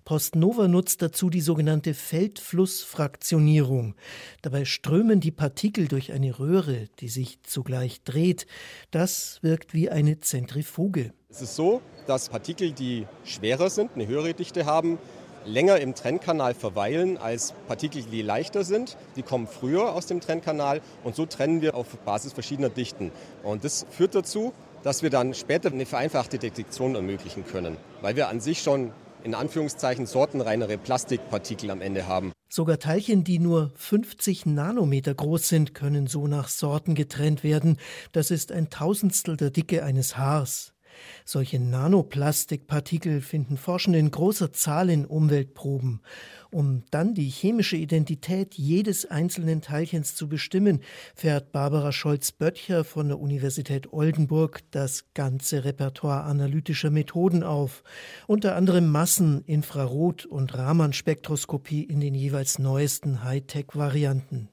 Postnova 0.04 0.68
nutzt 0.68 1.00
dazu 1.00 1.30
die 1.30 1.40
sogenannte 1.40 1.94
Feldflussfraktionierung. 1.94 3.94
Dabei 4.42 4.66
strömen 4.66 5.20
die 5.20 5.30
Partikel 5.30 5.88
durch 5.88 6.12
eine 6.12 6.38
Röhre, 6.38 6.90
die 7.00 7.08
sich 7.08 7.38
zugleich 7.42 8.02
dreht. 8.02 8.46
Das 8.90 9.38
wirkt 9.40 9.73
wie 9.73 9.88
eine 9.88 10.20
Zentrifuge. 10.20 11.14
Es 11.30 11.40
ist 11.40 11.56
so, 11.56 11.80
dass 12.06 12.28
Partikel, 12.28 12.73
die 12.73 13.06
schwerer 13.25 13.70
sind, 13.70 13.92
eine 13.94 14.06
höhere 14.06 14.34
Dichte 14.34 14.66
haben, 14.66 14.99
länger 15.46 15.80
im 15.80 15.94
Trennkanal 15.94 16.52
verweilen 16.52 17.16
als 17.16 17.54
Partikel, 17.66 18.02
die 18.02 18.20
leichter 18.20 18.62
sind. 18.62 18.99
Die 19.16 19.23
kommen 19.23 19.46
früher 19.46 19.94
aus 19.94 20.04
dem 20.04 20.20
Trennkanal 20.20 20.82
und 21.02 21.16
so 21.16 21.25
trennen 21.25 21.62
wir 21.62 21.75
auf 21.75 21.96
Basis 22.04 22.34
verschiedener 22.34 22.68
Dichten. 22.68 23.11
Und 23.42 23.64
das 23.64 23.87
führt 23.90 24.14
dazu, 24.14 24.52
dass 24.82 25.02
wir 25.02 25.08
dann 25.08 25.32
später 25.32 25.73
eine 25.73 25.87
vereinfachte 25.87 26.38
Detektion 26.38 26.94
ermöglichen 26.94 27.46
können, 27.46 27.78
weil 28.02 28.16
wir 28.16 28.28
an 28.28 28.40
sich 28.40 28.61
schon 28.61 28.92
in 29.24 29.34
Anführungszeichen 29.34 30.06
sortenreinere 30.06 30.78
Plastikpartikel 30.78 31.70
am 31.70 31.80
Ende 31.80 32.06
haben. 32.06 32.32
Sogar 32.48 32.78
Teilchen, 32.78 33.24
die 33.24 33.40
nur 33.40 33.72
50 33.74 34.46
Nanometer 34.46 35.14
groß 35.14 35.48
sind, 35.48 35.74
können 35.74 36.06
so 36.06 36.28
nach 36.28 36.48
Sorten 36.48 36.94
getrennt 36.94 37.42
werden. 37.42 37.78
Das 38.12 38.30
ist 38.30 38.52
ein 38.52 38.70
Tausendstel 38.70 39.36
der 39.36 39.50
Dicke 39.50 39.82
eines 39.82 40.16
Haars. 40.16 40.73
Solche 41.24 41.58
Nanoplastikpartikel 41.58 43.20
finden 43.20 43.56
Forschende 43.56 43.98
in 43.98 44.10
großer 44.10 44.52
Zahl 44.52 44.90
in 44.90 45.04
Umweltproben. 45.04 46.00
Um 46.50 46.84
dann 46.90 47.14
die 47.14 47.30
chemische 47.30 47.76
Identität 47.76 48.54
jedes 48.54 49.06
einzelnen 49.06 49.60
Teilchens 49.60 50.14
zu 50.14 50.28
bestimmen, 50.28 50.80
fährt 51.14 51.50
Barbara 51.50 51.90
Scholz-Böttcher 51.90 52.84
von 52.84 53.08
der 53.08 53.18
Universität 53.18 53.92
Oldenburg 53.92 54.60
das 54.70 55.06
ganze 55.14 55.64
Repertoire 55.64 56.22
analytischer 56.22 56.90
Methoden 56.90 57.42
auf, 57.42 57.82
unter 58.28 58.54
anderem 58.54 58.88
Massen-, 58.88 59.42
Infrarot- 59.46 60.26
und 60.26 60.56
Raman-Spektroskopie 60.56 61.82
in 61.82 62.00
den 62.00 62.14
jeweils 62.14 62.60
neuesten 62.60 63.24
Hightech-Varianten. 63.24 64.48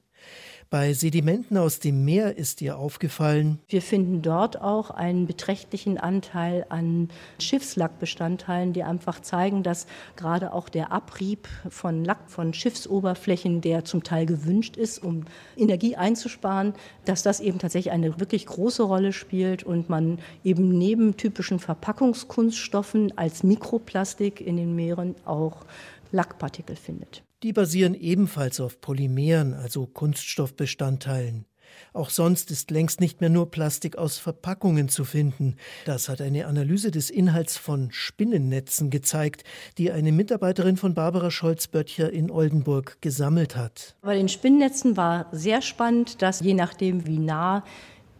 Bei 0.72 0.94
Sedimenten 0.94 1.58
aus 1.58 1.80
dem 1.80 2.06
Meer 2.06 2.38
ist 2.38 2.62
ihr 2.62 2.78
aufgefallen. 2.78 3.58
Wir 3.68 3.82
finden 3.82 4.22
dort 4.22 4.58
auch 4.58 4.88
einen 4.88 5.26
beträchtlichen 5.26 5.98
Anteil 5.98 6.64
an 6.70 7.10
Schiffslackbestandteilen, 7.38 8.72
die 8.72 8.82
einfach 8.82 9.20
zeigen, 9.20 9.62
dass 9.62 9.86
gerade 10.16 10.54
auch 10.54 10.70
der 10.70 10.90
Abrieb 10.90 11.46
von 11.68 12.06
Lack 12.06 12.30
von 12.30 12.54
Schiffsoberflächen, 12.54 13.60
der 13.60 13.84
zum 13.84 14.02
Teil 14.02 14.24
gewünscht 14.24 14.78
ist, 14.78 15.04
um 15.04 15.26
Energie 15.58 15.96
einzusparen, 15.96 16.72
dass 17.04 17.22
das 17.22 17.40
eben 17.40 17.58
tatsächlich 17.58 17.92
eine 17.92 18.18
wirklich 18.18 18.46
große 18.46 18.82
Rolle 18.82 19.12
spielt 19.12 19.64
und 19.64 19.90
man 19.90 20.20
eben 20.42 20.70
neben 20.78 21.18
typischen 21.18 21.58
Verpackungskunststoffen 21.58 23.18
als 23.18 23.42
Mikroplastik 23.42 24.40
in 24.40 24.56
den 24.56 24.74
Meeren 24.74 25.16
auch 25.26 25.66
Lackpartikel 26.12 26.76
findet. 26.76 27.22
Die 27.42 27.52
basieren 27.52 27.94
ebenfalls 27.94 28.60
auf 28.60 28.80
Polymeren, 28.80 29.52
also 29.54 29.86
Kunststoffbestandteilen. 29.86 31.46
Auch 31.92 32.10
sonst 32.10 32.50
ist 32.50 32.70
längst 32.70 33.00
nicht 33.00 33.20
mehr 33.20 33.30
nur 33.30 33.50
Plastik 33.50 33.98
aus 33.98 34.18
Verpackungen 34.18 34.88
zu 34.88 35.04
finden. 35.04 35.56
Das 35.84 36.08
hat 36.08 36.20
eine 36.20 36.46
Analyse 36.46 36.90
des 36.90 37.10
Inhalts 37.10 37.56
von 37.56 37.90
Spinnennetzen 37.90 38.90
gezeigt, 38.90 39.44
die 39.78 39.90
eine 39.90 40.12
Mitarbeiterin 40.12 40.76
von 40.76 40.94
Barbara 40.94 41.30
Scholz-Böttcher 41.30 42.12
in 42.12 42.30
Oldenburg 42.30 42.98
gesammelt 43.00 43.56
hat. 43.56 43.96
Bei 44.02 44.16
den 44.16 44.28
Spinnennetzen 44.28 44.96
war 44.96 45.26
sehr 45.32 45.62
spannend, 45.62 46.22
dass 46.22 46.40
je 46.40 46.54
nachdem, 46.54 47.06
wie 47.06 47.18
nah 47.18 47.64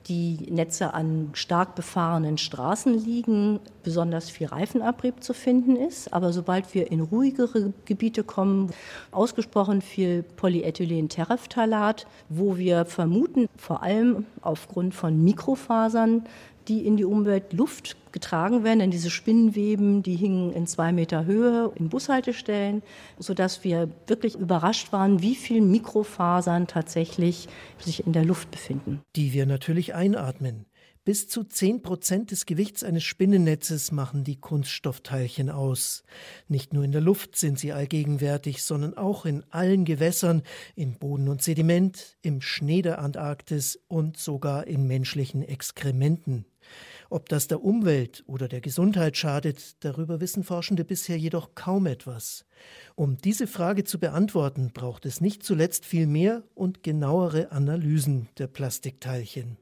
die 0.08 0.48
Netze 0.50 0.94
an 0.94 1.30
stark 1.32 1.74
befahrenen 1.74 2.38
Straßen 2.38 2.94
liegen, 2.94 3.60
besonders 3.82 4.30
viel 4.30 4.48
Reifenabrieb 4.48 5.22
zu 5.22 5.34
finden 5.34 5.76
ist. 5.76 6.12
Aber 6.12 6.32
sobald 6.32 6.74
wir 6.74 6.90
in 6.90 7.00
ruhigere 7.00 7.72
Gebiete 7.84 8.24
kommen, 8.24 8.70
ausgesprochen 9.10 9.80
viel 9.82 10.22
Polyethylen-Terephthalat, 10.22 12.06
wo 12.28 12.56
wir 12.56 12.84
vermuten, 12.84 13.48
vor 13.56 13.82
allem 13.82 14.26
aufgrund 14.40 14.94
von 14.94 15.22
Mikrofasern, 15.22 16.24
die 16.68 16.86
in 16.86 16.96
die 16.96 17.04
Umwelt 17.04 17.52
Luft 17.52 17.96
getragen 18.12 18.62
werden, 18.64 18.80
denn 18.80 18.90
diese 18.90 19.10
Spinnenweben, 19.10 20.02
die 20.02 20.16
hingen 20.16 20.52
in 20.52 20.66
zwei 20.66 20.92
Meter 20.92 21.24
Höhe 21.24 21.72
in 21.76 21.88
Bushaltestellen, 21.88 22.82
sodass 23.18 23.64
wir 23.64 23.88
wirklich 24.06 24.34
überrascht 24.34 24.92
waren, 24.92 25.22
wie 25.22 25.34
viel 25.34 25.60
Mikrofasern 25.60 26.66
tatsächlich 26.66 27.48
sich 27.78 28.06
in 28.06 28.12
der 28.12 28.24
Luft 28.24 28.50
befinden. 28.50 29.00
Die 29.16 29.32
wir 29.32 29.46
natürlich 29.46 29.94
einatmen. 29.94 30.66
Bis 31.04 31.26
zu 31.26 31.42
10 31.42 31.82
Prozent 31.82 32.30
des 32.30 32.46
Gewichts 32.46 32.84
eines 32.84 33.02
Spinnennetzes 33.02 33.90
machen 33.90 34.22
die 34.22 34.36
Kunststoffteilchen 34.36 35.50
aus. 35.50 36.04
Nicht 36.46 36.72
nur 36.72 36.84
in 36.84 36.92
der 36.92 37.00
Luft 37.00 37.34
sind 37.34 37.58
sie 37.58 37.72
allgegenwärtig, 37.72 38.62
sondern 38.62 38.96
auch 38.96 39.26
in 39.26 39.42
allen 39.50 39.84
Gewässern, 39.84 40.42
in 40.76 41.00
Boden 41.00 41.28
und 41.28 41.42
Sediment, 41.42 42.16
im 42.22 42.40
Schnee 42.40 42.82
der 42.82 43.00
Antarktis 43.00 43.80
und 43.88 44.16
sogar 44.16 44.68
in 44.68 44.86
menschlichen 44.86 45.42
Exkrementen. 45.42 46.46
Ob 47.12 47.28
das 47.28 47.46
der 47.46 47.62
Umwelt 47.62 48.24
oder 48.26 48.48
der 48.48 48.62
Gesundheit 48.62 49.18
schadet, 49.18 49.84
darüber 49.84 50.22
wissen 50.22 50.44
Forschende 50.44 50.82
bisher 50.82 51.18
jedoch 51.18 51.54
kaum 51.54 51.84
etwas. 51.84 52.46
Um 52.94 53.18
diese 53.18 53.46
Frage 53.46 53.84
zu 53.84 53.98
beantworten, 53.98 54.70
braucht 54.72 55.04
es 55.04 55.20
nicht 55.20 55.42
zuletzt 55.42 55.84
viel 55.84 56.06
mehr 56.06 56.42
und 56.54 56.82
genauere 56.82 57.52
Analysen 57.52 58.30
der 58.38 58.46
Plastikteilchen. 58.46 59.58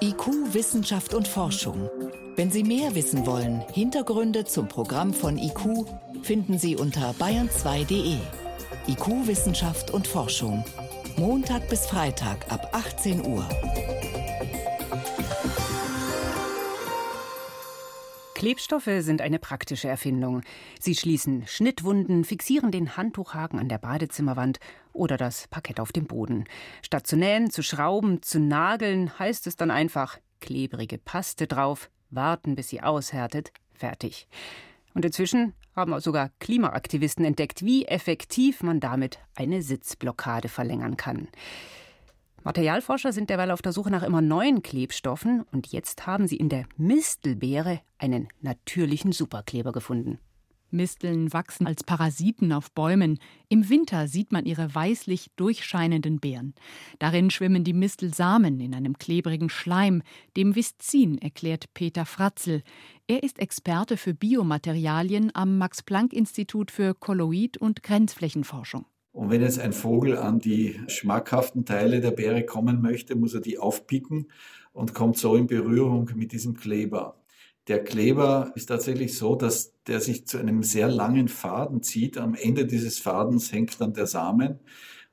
IQ, 0.00 0.54
Wissenschaft 0.54 1.12
und 1.12 1.26
Forschung. 1.26 1.90
Wenn 2.36 2.52
Sie 2.52 2.62
mehr 2.62 2.94
wissen 2.94 3.26
wollen, 3.26 3.64
Hintergründe 3.72 4.44
zum 4.44 4.68
Programm 4.68 5.12
von 5.12 5.38
IQ 5.38 5.88
finden 6.22 6.56
Sie 6.56 6.76
unter 6.76 7.10
bayern2.de. 7.14 8.16
IQ, 8.86 9.26
Wissenschaft 9.26 9.90
und 9.90 10.06
Forschung. 10.06 10.64
Montag 11.16 11.68
bis 11.68 11.86
Freitag 11.86 12.46
ab 12.52 12.68
18 12.72 13.26
Uhr. 13.26 13.44
Klebstoffe 18.40 18.88
sind 19.00 19.20
eine 19.20 19.38
praktische 19.38 19.86
Erfindung. 19.86 20.40
Sie 20.80 20.94
schließen 20.94 21.46
Schnittwunden, 21.46 22.24
fixieren 22.24 22.70
den 22.70 22.96
Handtuchhaken 22.96 23.58
an 23.58 23.68
der 23.68 23.76
Badezimmerwand 23.76 24.60
oder 24.94 25.18
das 25.18 25.46
Parkett 25.48 25.78
auf 25.78 25.92
dem 25.92 26.06
Boden. 26.06 26.44
Statt 26.80 27.06
zu 27.06 27.18
nähen, 27.18 27.50
zu 27.50 27.62
schrauben, 27.62 28.22
zu 28.22 28.40
nageln, 28.40 29.18
heißt 29.18 29.46
es 29.46 29.56
dann 29.56 29.70
einfach 29.70 30.16
klebrige 30.40 30.96
Paste 30.96 31.46
drauf, 31.46 31.90
warten, 32.08 32.54
bis 32.54 32.70
sie 32.70 32.82
aushärtet, 32.82 33.52
fertig. 33.74 34.26
Und 34.94 35.04
inzwischen 35.04 35.52
haben 35.76 36.00
sogar 36.00 36.30
Klimaaktivisten 36.38 37.26
entdeckt, 37.26 37.62
wie 37.62 37.84
effektiv 37.84 38.62
man 38.62 38.80
damit 38.80 39.18
eine 39.34 39.60
Sitzblockade 39.60 40.48
verlängern 40.48 40.96
kann. 40.96 41.28
Materialforscher 42.42 43.12
sind 43.12 43.28
derweil 43.28 43.50
auf 43.50 43.60
der 43.60 43.72
Suche 43.72 43.90
nach 43.90 44.02
immer 44.02 44.22
neuen 44.22 44.62
Klebstoffen 44.62 45.44
und 45.52 45.68
jetzt 45.68 46.06
haben 46.06 46.26
sie 46.26 46.36
in 46.36 46.48
der 46.48 46.64
Mistelbeere 46.76 47.80
einen 47.98 48.28
natürlichen 48.40 49.12
Superkleber 49.12 49.72
gefunden. 49.72 50.18
Misteln 50.72 51.32
wachsen 51.32 51.66
als 51.66 51.84
Parasiten 51.84 52.52
auf 52.52 52.70
Bäumen. 52.72 53.18
Im 53.48 53.68
Winter 53.68 54.08
sieht 54.08 54.32
man 54.32 54.46
ihre 54.46 54.74
weißlich 54.74 55.30
durchscheinenden 55.36 56.20
Beeren. 56.20 56.54
Darin 56.98 57.30
schwimmen 57.30 57.64
die 57.64 57.72
Mistelsamen 57.72 58.60
in 58.60 58.74
einem 58.74 58.96
klebrigen 58.96 59.50
Schleim, 59.50 60.02
dem 60.36 60.54
Viszin, 60.54 61.18
erklärt 61.18 61.74
Peter 61.74 62.06
Fratzel. 62.06 62.62
Er 63.06 63.22
ist 63.22 63.38
Experte 63.38 63.96
für 63.96 64.14
Biomaterialien 64.14 65.34
am 65.34 65.58
Max-Planck-Institut 65.58 66.70
für 66.70 66.94
Kolloid- 66.94 67.58
und 67.58 67.82
Grenzflächenforschung. 67.82 68.86
Und 69.12 69.30
wenn 69.30 69.42
jetzt 69.42 69.58
ein 69.58 69.72
Vogel 69.72 70.16
an 70.16 70.38
die 70.38 70.80
schmackhaften 70.86 71.64
Teile 71.64 72.00
der 72.00 72.12
Beere 72.12 72.44
kommen 72.44 72.80
möchte, 72.80 73.16
muss 73.16 73.34
er 73.34 73.40
die 73.40 73.58
aufpicken 73.58 74.30
und 74.72 74.94
kommt 74.94 75.16
so 75.16 75.34
in 75.34 75.46
Berührung 75.46 76.10
mit 76.14 76.32
diesem 76.32 76.54
Kleber. 76.54 77.16
Der 77.66 77.84
Kleber 77.84 78.52
ist 78.54 78.66
tatsächlich 78.66 79.16
so, 79.16 79.36
dass 79.36 79.74
der 79.86 80.00
sich 80.00 80.26
zu 80.26 80.38
einem 80.38 80.62
sehr 80.62 80.88
langen 80.88 81.28
Faden 81.28 81.82
zieht. 81.82 82.18
Am 82.18 82.34
Ende 82.34 82.66
dieses 82.66 82.98
Fadens 82.98 83.52
hängt 83.52 83.80
dann 83.80 83.92
der 83.92 84.06
Samen. 84.06 84.60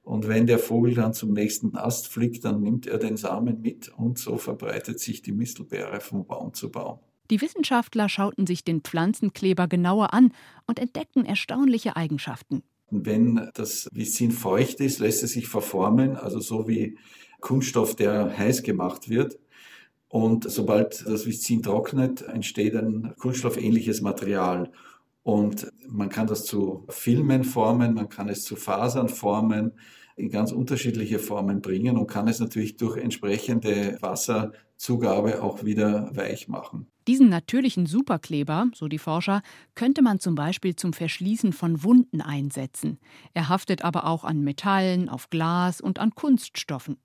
Und 0.03 0.27
wenn 0.27 0.47
der 0.47 0.57
Vogel 0.57 0.93
dann 0.93 1.13
zum 1.13 1.33
nächsten 1.33 1.75
Ast 1.75 2.07
fliegt, 2.07 2.45
dann 2.45 2.61
nimmt 2.61 2.87
er 2.87 2.97
den 2.97 3.17
Samen 3.17 3.61
mit 3.61 3.89
und 3.89 4.17
so 4.17 4.37
verbreitet 4.37 4.99
sich 4.99 5.21
die 5.21 5.33
Mistelbeere 5.33 5.99
von 5.99 6.25
Baum 6.25 6.53
zu 6.53 6.71
Baum. 6.71 6.99
Die 7.29 7.41
Wissenschaftler 7.41 8.07
schauten 8.07 8.47
sich 8.47 8.63
den 8.63 8.81
Pflanzenkleber 8.81 9.67
genauer 9.67 10.13
an 10.13 10.31
und 10.65 10.79
entdeckten 10.79 11.25
erstaunliche 11.25 11.97
Eigenschaften. 11.97 12.63
Wenn 12.89 13.49
das 13.53 13.89
Visin 13.91 14.31
feucht 14.31 14.79
ist, 14.79 14.99
lässt 14.99 15.23
es 15.23 15.33
sich 15.33 15.47
verformen, 15.47 16.15
also 16.15 16.39
so 16.39 16.67
wie 16.67 16.97
Kunststoff, 17.41 17.95
der 17.95 18.37
heiß 18.37 18.63
gemacht 18.63 19.09
wird. 19.09 19.37
Und 20.09 20.49
sobald 20.49 21.05
das 21.05 21.25
Viszin 21.25 21.61
trocknet, 21.61 22.21
entsteht 22.21 22.75
ein 22.75 23.13
kunststoffähnliches 23.19 24.01
Material. 24.01 24.71
Und 25.23 25.71
man 25.85 26.07
kann 26.07 26.27
das 26.27 26.45
zu 26.45 26.85
Filmen 26.87 27.43
formen, 27.43 27.93
man 27.93 28.07
kann 28.07 28.29
es 28.29 28.43
zu 28.43 28.55
Fasern 28.55 29.09
formen, 29.09 29.73
in 30.15 30.29
ganz 30.29 30.51
unterschiedliche 30.51 31.19
Formen 31.19 31.61
bringen 31.61 31.97
und 31.97 32.07
kann 32.07 32.27
es 32.27 32.39
natürlich 32.39 32.77
durch 32.77 32.97
entsprechende 32.97 33.97
Wasserzugabe 34.77 35.41
auch 35.41 35.63
wieder 35.63 36.15
weich 36.15 36.47
machen. 36.47 36.87
Diesen 37.07 37.29
natürlichen 37.29 37.85
Superkleber, 37.85 38.67
so 38.73 38.87
die 38.87 38.99
Forscher, 38.99 39.41
könnte 39.75 40.01
man 40.01 40.19
zum 40.19 40.35
Beispiel 40.35 40.75
zum 40.75 40.93
Verschließen 40.93 41.51
von 41.51 41.83
Wunden 41.83 42.21
einsetzen. 42.21 42.99
Er 43.33 43.49
haftet 43.49 43.83
aber 43.83 44.05
auch 44.05 44.23
an 44.23 44.41
Metallen, 44.41 45.09
auf 45.09 45.29
Glas 45.29 45.81
und 45.81 45.99
an 45.99 46.11
Kunststoffen. 46.11 46.97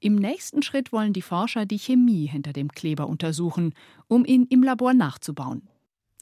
Im 0.00 0.16
nächsten 0.16 0.62
Schritt 0.62 0.92
wollen 0.92 1.12
die 1.12 1.22
Forscher 1.22 1.64
die 1.64 1.78
Chemie 1.78 2.26
hinter 2.26 2.52
dem 2.52 2.70
Kleber 2.70 3.06
untersuchen, 3.06 3.74
um 4.08 4.24
ihn 4.24 4.46
im 4.50 4.62
Labor 4.62 4.92
nachzubauen. 4.92 5.68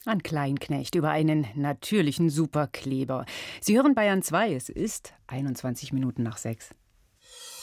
An 0.05 0.23
Kleinknecht 0.23 0.95
über 0.95 1.09
einen 1.11 1.47
natürlichen 1.55 2.29
Superkleber. 2.29 3.25
Sie 3.59 3.75
hören 3.75 3.93
Bayern 3.93 4.23
2, 4.23 4.53
es 4.53 4.69
ist 4.69 5.13
21 5.27 5.93
Minuten 5.93 6.23
nach 6.23 6.37
6. 6.37 6.73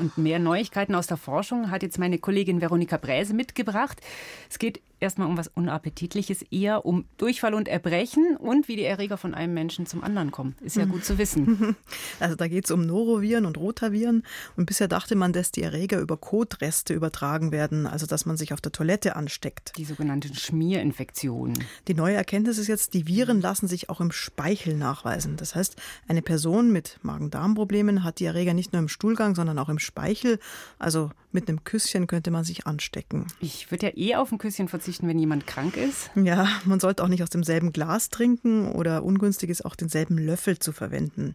Und 0.00 0.16
mehr 0.18 0.38
Neuigkeiten 0.38 0.94
aus 0.94 1.06
der 1.06 1.18
Forschung 1.18 1.70
hat 1.70 1.82
jetzt 1.82 1.98
meine 1.98 2.18
Kollegin 2.18 2.60
Veronika 2.60 2.96
Bräse 2.96 3.34
mitgebracht. 3.34 4.00
Es 4.48 4.58
geht 4.58 4.80
erstmal 5.00 5.26
um 5.28 5.36
was 5.36 5.48
Unappetitliches, 5.48 6.42
eher 6.50 6.86
um 6.86 7.04
Durchfall 7.16 7.54
und 7.54 7.68
Erbrechen 7.68 8.36
und 8.36 8.68
wie 8.68 8.76
die 8.76 8.84
Erreger 8.84 9.16
von 9.16 9.34
einem 9.34 9.54
Menschen 9.54 9.86
zum 9.86 10.04
anderen 10.04 10.30
kommen. 10.30 10.54
Ist 10.60 10.76
ja 10.76 10.84
gut 10.84 11.04
zu 11.04 11.18
wissen. 11.18 11.76
Also 12.18 12.36
da 12.36 12.48
geht 12.48 12.66
es 12.66 12.70
um 12.70 12.84
Noroviren 12.84 13.46
und 13.46 13.56
Rotaviren. 13.56 14.24
Und 14.56 14.66
bisher 14.66 14.88
dachte 14.88 15.16
man, 15.16 15.32
dass 15.32 15.52
die 15.52 15.62
Erreger 15.62 15.98
über 16.00 16.16
Kotreste 16.16 16.92
übertragen 16.92 17.50
werden, 17.50 17.86
also 17.86 18.04
dass 18.04 18.26
man 18.26 18.36
sich 18.36 18.52
auf 18.52 18.60
der 18.60 18.72
Toilette 18.72 19.16
ansteckt. 19.16 19.72
Die 19.76 19.84
sogenannten 19.84 20.34
Schmierinfektionen. 20.34 21.64
Die 21.88 21.94
neue 21.94 22.14
Erkenntnis 22.14 22.58
ist 22.58 22.66
jetzt, 22.66 22.94
die 22.94 23.06
Viren 23.06 23.40
lassen 23.40 23.68
sich 23.68 23.88
auch 23.88 24.00
im 24.00 24.12
Speichel 24.12 24.76
nachweisen. 24.76 25.36
Das 25.36 25.54
heißt, 25.54 25.76
eine 26.08 26.22
Person 26.22 26.72
mit 26.72 26.98
Magen-Darm-Problemen 27.02 28.04
hat 28.04 28.18
die 28.20 28.26
Erreger 28.26 28.54
nicht 28.54 28.72
nur 28.72 28.82
im 28.82 28.88
Stuhlgang, 28.88 29.34
sondern 29.34 29.58
auch 29.58 29.68
im 29.68 29.78
Speichel. 29.78 29.89
Also 30.78 31.10
mit 31.32 31.48
einem 31.48 31.64
Küsschen 31.64 32.06
könnte 32.06 32.30
man 32.30 32.44
sich 32.44 32.66
anstecken. 32.66 33.26
Ich 33.40 33.70
würde 33.70 33.86
ja 33.86 33.92
eh 33.96 34.14
auf 34.16 34.32
ein 34.32 34.38
Küsschen 34.38 34.68
verzichten, 34.68 35.08
wenn 35.08 35.18
jemand 35.18 35.46
krank 35.46 35.76
ist. 35.76 36.10
Ja, 36.14 36.48
man 36.64 36.80
sollte 36.80 37.02
auch 37.02 37.08
nicht 37.08 37.22
aus 37.22 37.30
demselben 37.30 37.72
Glas 37.72 38.08
trinken 38.10 38.72
oder 38.72 39.02
ungünstig 39.02 39.50
ist 39.50 39.64
auch 39.64 39.76
denselben 39.76 40.18
Löffel 40.18 40.58
zu 40.58 40.72
verwenden. 40.72 41.34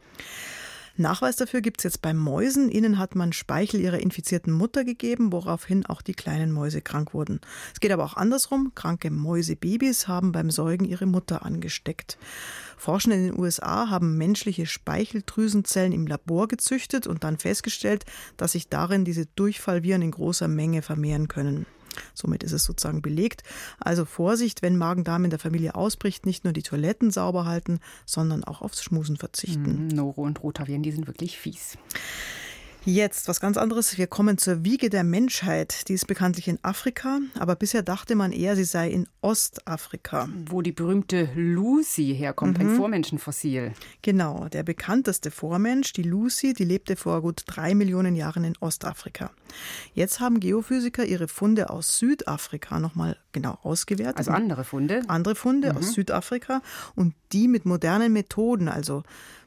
Nachweis 0.97 1.35
dafür 1.35 1.61
gibt 1.61 1.79
es 1.79 1.83
jetzt 1.83 2.01
bei 2.01 2.13
Mäusen. 2.13 2.69
Ihnen 2.69 2.97
hat 2.97 3.15
man 3.15 3.33
Speichel 3.33 3.81
ihrer 3.81 3.99
infizierten 3.99 4.53
Mutter 4.53 4.85
gegeben, 4.85 5.33
woraufhin 5.33 5.85
auch 5.85 6.01
die 6.01 6.13
kleinen 6.13 6.51
Mäuse 6.51 6.81
krank 6.81 7.13
wurden. 7.13 7.41
Es 7.73 7.81
geht 7.81 7.91
aber 7.91 8.05
auch 8.05 8.15
andersrum. 8.15 8.71
Kranke 8.75 9.11
Mäusebabys 9.11 10.07
haben 10.07 10.31
beim 10.31 10.49
Säugen 10.49 10.85
ihre 10.85 11.05
Mutter 11.05 11.45
angesteckt. 11.45 12.17
Forschende 12.77 13.17
in 13.17 13.23
den 13.25 13.39
USA 13.39 13.89
haben 13.89 14.17
menschliche 14.17 14.65
Speicheldrüsenzellen 14.65 15.91
im 15.91 16.07
Labor 16.07 16.47
gezüchtet 16.47 17.07
und 17.07 17.23
dann 17.23 17.37
festgestellt, 17.37 18.05
dass 18.37 18.53
sich 18.53 18.69
darin 18.69 19.05
diese 19.05 19.25
Durchfallviren 19.25 20.01
in 20.01 20.11
großer 20.11 20.47
Menge 20.47 20.81
vermehren 20.81 21.27
können. 21.27 21.65
Somit 22.13 22.43
ist 22.43 22.51
es 22.51 22.63
sozusagen 22.63 23.01
belegt. 23.01 23.43
Also 23.79 24.05
Vorsicht, 24.05 24.61
wenn 24.61 24.77
Magen-Darm 24.77 25.25
in 25.25 25.29
der 25.29 25.39
Familie 25.39 25.75
ausbricht, 25.75 26.25
nicht 26.25 26.43
nur 26.43 26.53
die 26.53 26.63
Toiletten 26.63 27.11
sauber 27.11 27.45
halten, 27.45 27.79
sondern 28.05 28.43
auch 28.43 28.61
aufs 28.61 28.83
Schmusen 28.83 29.17
verzichten. 29.17 29.87
Mm, 29.87 29.95
Noro 29.95 30.21
und 30.23 30.43
Rotaviren, 30.43 30.83
die 30.83 30.91
sind 30.91 31.07
wirklich 31.07 31.37
fies. 31.37 31.77
Jetzt 32.87 33.27
was 33.27 33.39
ganz 33.39 33.57
anderes. 33.57 33.97
Wir 33.97 34.05
kommen 34.05 34.37
zur 34.37 34.63
Wiege 34.63 34.91
der 34.91 35.03
Menschheit. 35.03 35.89
Die 35.89 35.93
ist 35.93 36.05
bekanntlich 36.05 36.47
in 36.47 36.59
Afrika, 36.61 37.17
aber 37.39 37.55
bisher 37.55 37.81
dachte 37.81 38.13
man 38.13 38.31
eher, 38.31 38.55
sie 38.55 38.63
sei 38.63 38.91
in 38.91 39.07
Ostafrika. 39.21 40.29
Wo 40.45 40.61
die 40.61 40.71
berühmte 40.71 41.27
Lucy 41.33 42.15
herkommt, 42.15 42.59
mhm. 42.59 42.69
ein 42.69 42.75
Vormenschenfossil. 42.75 43.73
Genau, 44.03 44.49
der 44.49 44.61
bekannteste 44.61 45.31
Vormensch, 45.31 45.93
die 45.93 46.03
Lucy, 46.03 46.53
die 46.53 46.63
lebte 46.63 46.95
vor 46.95 47.23
gut 47.23 47.41
drei 47.47 47.73
Millionen 47.73 48.15
Jahren 48.15 48.43
in 48.43 48.53
Ostafrika. 48.59 49.31
Jetzt 49.95 50.19
haben 50.19 50.39
Geophysiker 50.39 51.05
ihre 51.05 51.27
Funde 51.27 51.71
aus 51.71 51.97
Südafrika 51.97 52.79
nochmal 52.79 53.17
genau 53.31 53.57
ausgewertet. 53.63 54.19
Also 54.19 54.31
andere 54.31 54.63
Funde? 54.63 55.01
Andere 55.07 55.33
Funde 55.33 55.71
mhm. 55.71 55.79
aus 55.79 55.93
Südafrika 55.93 56.61
und 56.93 57.15
die 57.31 57.47
mit 57.47 57.65
modernen 57.65 58.13
Methoden, 58.13 58.69
also 58.69 59.01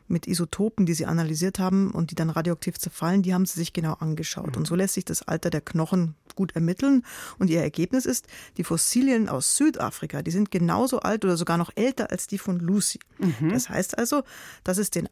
mit 0.09 0.27
Isotopen, 0.27 0.87
die 0.87 0.95
sie 0.95 1.07
analysiert 1.07 1.59
haben 1.59 1.91
und 1.91 2.11
die 2.11 2.15
dann 2.15 2.31
radioaktiv 2.31 2.79
zerfallen, 2.79 3.23
die 3.23 3.35
haben 3.35 3.47
sie 3.47 3.59
sich 3.59 3.73
genau 3.73 3.95
angeschaut. 3.95 4.57
Und 4.57 4.67
so 4.67 4.75
lässt 4.75 4.95
sich 4.95 5.05
das 5.05 5.23
Alter 5.23 5.51
der 5.51 5.61
Knochen 5.61 6.15
gut 6.35 6.55
ermitteln. 6.55 7.05
Und 7.39 7.51
ihr 7.51 7.61
Ergebnis 7.61 8.07
ist, 8.07 8.27
die 8.57 8.65
Fossilien 8.65 9.29
aus 9.29 9.57
Südafrika, 9.57 10.23
die 10.23 10.31
sind 10.31 10.51
genauso 10.51 11.01
alt 11.01 11.25
oder 11.25 11.37
sogar 11.37 11.59
noch 11.59 11.71
älter 11.75 12.11
als 12.11 12.27
die 12.27 12.39
von 12.39 12.59
Lucy. 12.59 13.01
Mhm. 13.19 13.51
Das 13.51 13.69
heißt 13.69 13.99
also, 13.99 14.23
dass 14.65 14.79
es 14.79 14.91
den 14.91 15.09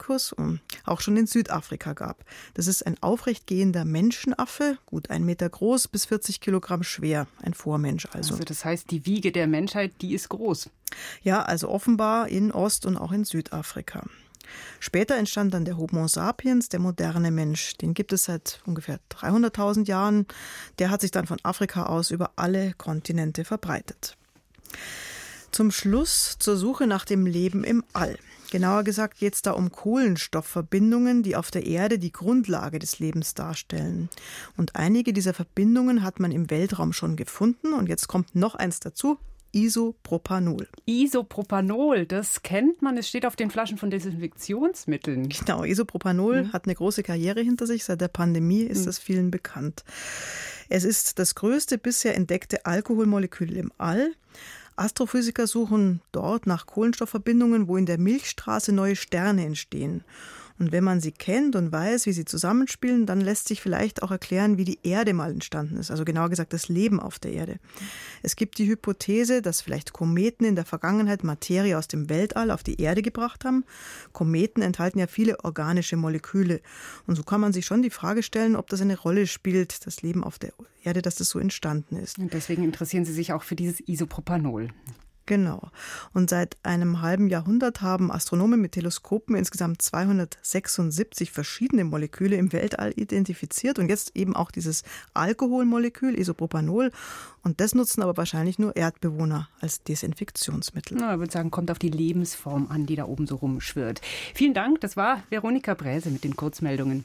Australopithecus 0.00 0.34
auch 0.84 1.00
schon 1.00 1.16
in 1.16 1.26
Südafrika 1.26 1.92
gab. 1.92 2.24
Das 2.54 2.66
ist 2.66 2.86
ein 2.86 2.96
aufrechtgehender 3.02 3.84
Menschenaffe, 3.84 4.78
gut 4.86 5.10
ein 5.10 5.24
Meter 5.24 5.48
groß 5.48 5.88
bis 5.88 6.06
40 6.06 6.40
Kilogramm 6.40 6.82
schwer, 6.82 7.26
ein 7.42 7.54
Vormensch 7.54 8.06
also. 8.12 8.34
Also 8.34 8.44
das 8.44 8.64
heißt, 8.64 8.90
die 8.90 9.06
Wiege 9.06 9.32
der 9.32 9.46
Menschheit, 9.46 9.92
die 10.00 10.14
ist 10.14 10.28
groß. 10.28 10.70
Ja, 11.22 11.42
also 11.42 11.68
offenbar 11.68 12.28
in 12.28 12.52
Ost- 12.52 12.86
und 12.86 12.96
auch 12.96 13.12
in 13.12 13.24
Südafrika. 13.24 14.04
Später 14.80 15.16
entstand 15.16 15.54
dann 15.54 15.64
der 15.64 15.76
Homo 15.76 16.08
sapiens, 16.08 16.68
der 16.68 16.80
moderne 16.80 17.30
Mensch. 17.30 17.74
Den 17.76 17.94
gibt 17.94 18.12
es 18.12 18.24
seit 18.24 18.60
ungefähr 18.66 18.98
300.000 19.10 19.86
Jahren. 19.86 20.26
Der 20.80 20.90
hat 20.90 21.02
sich 21.02 21.12
dann 21.12 21.26
von 21.26 21.38
Afrika 21.44 21.86
aus 21.86 22.10
über 22.10 22.32
alle 22.34 22.72
Kontinente 22.74 23.44
verbreitet. 23.44 24.16
Zum 25.50 25.70
Schluss 25.72 26.36
zur 26.38 26.56
Suche 26.56 26.86
nach 26.86 27.04
dem 27.04 27.26
Leben 27.26 27.64
im 27.64 27.84
All. 27.92 28.16
Genauer 28.50 28.82
gesagt 28.82 29.18
geht 29.18 29.34
es 29.34 29.42
da 29.42 29.52
um 29.52 29.70
Kohlenstoffverbindungen, 29.70 31.22
die 31.22 31.36
auf 31.36 31.50
der 31.50 31.66
Erde 31.66 31.98
die 31.98 32.12
Grundlage 32.12 32.78
des 32.78 32.98
Lebens 32.98 33.34
darstellen. 33.34 34.08
Und 34.56 34.74
einige 34.74 35.12
dieser 35.12 35.34
Verbindungen 35.34 36.02
hat 36.02 36.18
man 36.18 36.32
im 36.32 36.50
Weltraum 36.50 36.92
schon 36.92 37.16
gefunden. 37.16 37.72
Und 37.72 37.88
jetzt 37.88 38.08
kommt 38.08 38.34
noch 38.34 38.54
eins 38.56 38.80
dazu, 38.80 39.18
Isopropanol. 39.52 40.68
Isopropanol, 40.86 42.06
das 42.06 42.42
kennt 42.42 42.82
man. 42.82 42.96
Es 42.96 43.08
steht 43.08 43.26
auf 43.26 43.36
den 43.36 43.50
Flaschen 43.50 43.78
von 43.78 43.90
Desinfektionsmitteln. 43.90 45.28
Genau, 45.28 45.64
Isopropanol 45.64 46.44
mhm. 46.44 46.52
hat 46.52 46.66
eine 46.66 46.74
große 46.74 47.02
Karriere 47.02 47.40
hinter 47.40 47.66
sich. 47.66 47.84
Seit 47.84 48.00
der 48.00 48.08
Pandemie 48.08 48.62
ist 48.62 48.86
mhm. 48.86 48.92
vielen 48.92 49.30
bekannt. 49.30 49.84
Es 50.68 50.84
ist 50.84 51.18
das 51.18 51.34
größte 51.34 51.78
bisher 51.78 52.16
entdeckte 52.16 52.66
Alkoholmolekül 52.66 53.56
im 53.56 53.72
All. 53.78 54.12
Astrophysiker 54.80 55.46
suchen 55.46 56.00
dort 56.10 56.46
nach 56.46 56.66
Kohlenstoffverbindungen, 56.66 57.68
wo 57.68 57.76
in 57.76 57.86
der 57.86 57.98
Milchstraße 57.98 58.72
neue 58.72 58.96
Sterne 58.96 59.44
entstehen. 59.44 60.04
Und 60.60 60.72
wenn 60.72 60.84
man 60.84 61.00
sie 61.00 61.10
kennt 61.10 61.56
und 61.56 61.72
weiß, 61.72 62.04
wie 62.04 62.12
sie 62.12 62.26
zusammenspielen, 62.26 63.06
dann 63.06 63.22
lässt 63.22 63.48
sich 63.48 63.62
vielleicht 63.62 64.02
auch 64.02 64.10
erklären, 64.10 64.58
wie 64.58 64.66
die 64.66 64.78
Erde 64.82 65.14
mal 65.14 65.30
entstanden 65.30 65.78
ist. 65.78 65.90
Also 65.90 66.04
genauer 66.04 66.28
gesagt 66.28 66.52
das 66.52 66.68
Leben 66.68 67.00
auf 67.00 67.18
der 67.18 67.32
Erde. 67.32 67.56
Es 68.22 68.36
gibt 68.36 68.58
die 68.58 68.66
Hypothese, 68.66 69.40
dass 69.40 69.62
vielleicht 69.62 69.94
Kometen 69.94 70.44
in 70.44 70.56
der 70.56 70.66
Vergangenheit 70.66 71.24
Materie 71.24 71.78
aus 71.78 71.88
dem 71.88 72.10
Weltall 72.10 72.50
auf 72.50 72.62
die 72.62 72.78
Erde 72.78 73.00
gebracht 73.00 73.46
haben. 73.46 73.64
Kometen 74.12 74.62
enthalten 74.62 74.98
ja 74.98 75.06
viele 75.06 75.42
organische 75.42 75.96
Moleküle. 75.96 76.60
Und 77.06 77.16
so 77.16 77.22
kann 77.22 77.40
man 77.40 77.54
sich 77.54 77.64
schon 77.64 77.80
die 77.80 77.88
Frage 77.88 78.22
stellen, 78.22 78.54
ob 78.54 78.68
das 78.68 78.82
eine 78.82 78.98
Rolle 78.98 79.26
spielt, 79.26 79.86
das 79.86 80.02
Leben 80.02 80.22
auf 80.22 80.38
der 80.38 80.52
Erde, 80.84 81.00
dass 81.00 81.14
das 81.14 81.30
so 81.30 81.38
entstanden 81.38 81.96
ist. 81.96 82.18
Und 82.18 82.34
deswegen 82.34 82.64
interessieren 82.64 83.06
Sie 83.06 83.14
sich 83.14 83.32
auch 83.32 83.44
für 83.44 83.56
dieses 83.56 83.80
Isopropanol. 83.88 84.68
Genau. 85.30 85.70
Und 86.12 86.28
seit 86.28 86.56
einem 86.64 87.02
halben 87.02 87.28
Jahrhundert 87.28 87.82
haben 87.82 88.10
Astronomen 88.10 88.60
mit 88.60 88.72
Teleskopen 88.72 89.36
insgesamt 89.36 89.80
276 89.80 91.30
verschiedene 91.30 91.84
Moleküle 91.84 92.34
im 92.34 92.52
Weltall 92.52 92.92
identifiziert 92.96 93.78
und 93.78 93.88
jetzt 93.88 94.16
eben 94.16 94.34
auch 94.34 94.50
dieses 94.50 94.82
Alkoholmolekül 95.14 96.18
Isopropanol. 96.18 96.90
Und 97.44 97.60
das 97.60 97.76
nutzen 97.76 98.02
aber 98.02 98.16
wahrscheinlich 98.16 98.58
nur 98.58 98.74
Erdbewohner 98.74 99.48
als 99.60 99.84
Desinfektionsmittel. 99.84 100.96
Na, 100.98 101.12
ich 101.12 101.20
würde 101.20 101.32
sagen, 101.32 101.52
kommt 101.52 101.70
auf 101.70 101.78
die 101.78 101.90
Lebensform 101.90 102.66
an, 102.68 102.86
die 102.86 102.96
da 102.96 103.04
oben 103.04 103.28
so 103.28 103.36
rumschwirrt. 103.36 104.00
Vielen 104.34 104.52
Dank. 104.52 104.80
Das 104.80 104.96
war 104.96 105.22
Veronika 105.30 105.74
Bräse 105.74 106.10
mit 106.10 106.24
den 106.24 106.34
Kurzmeldungen. 106.34 107.04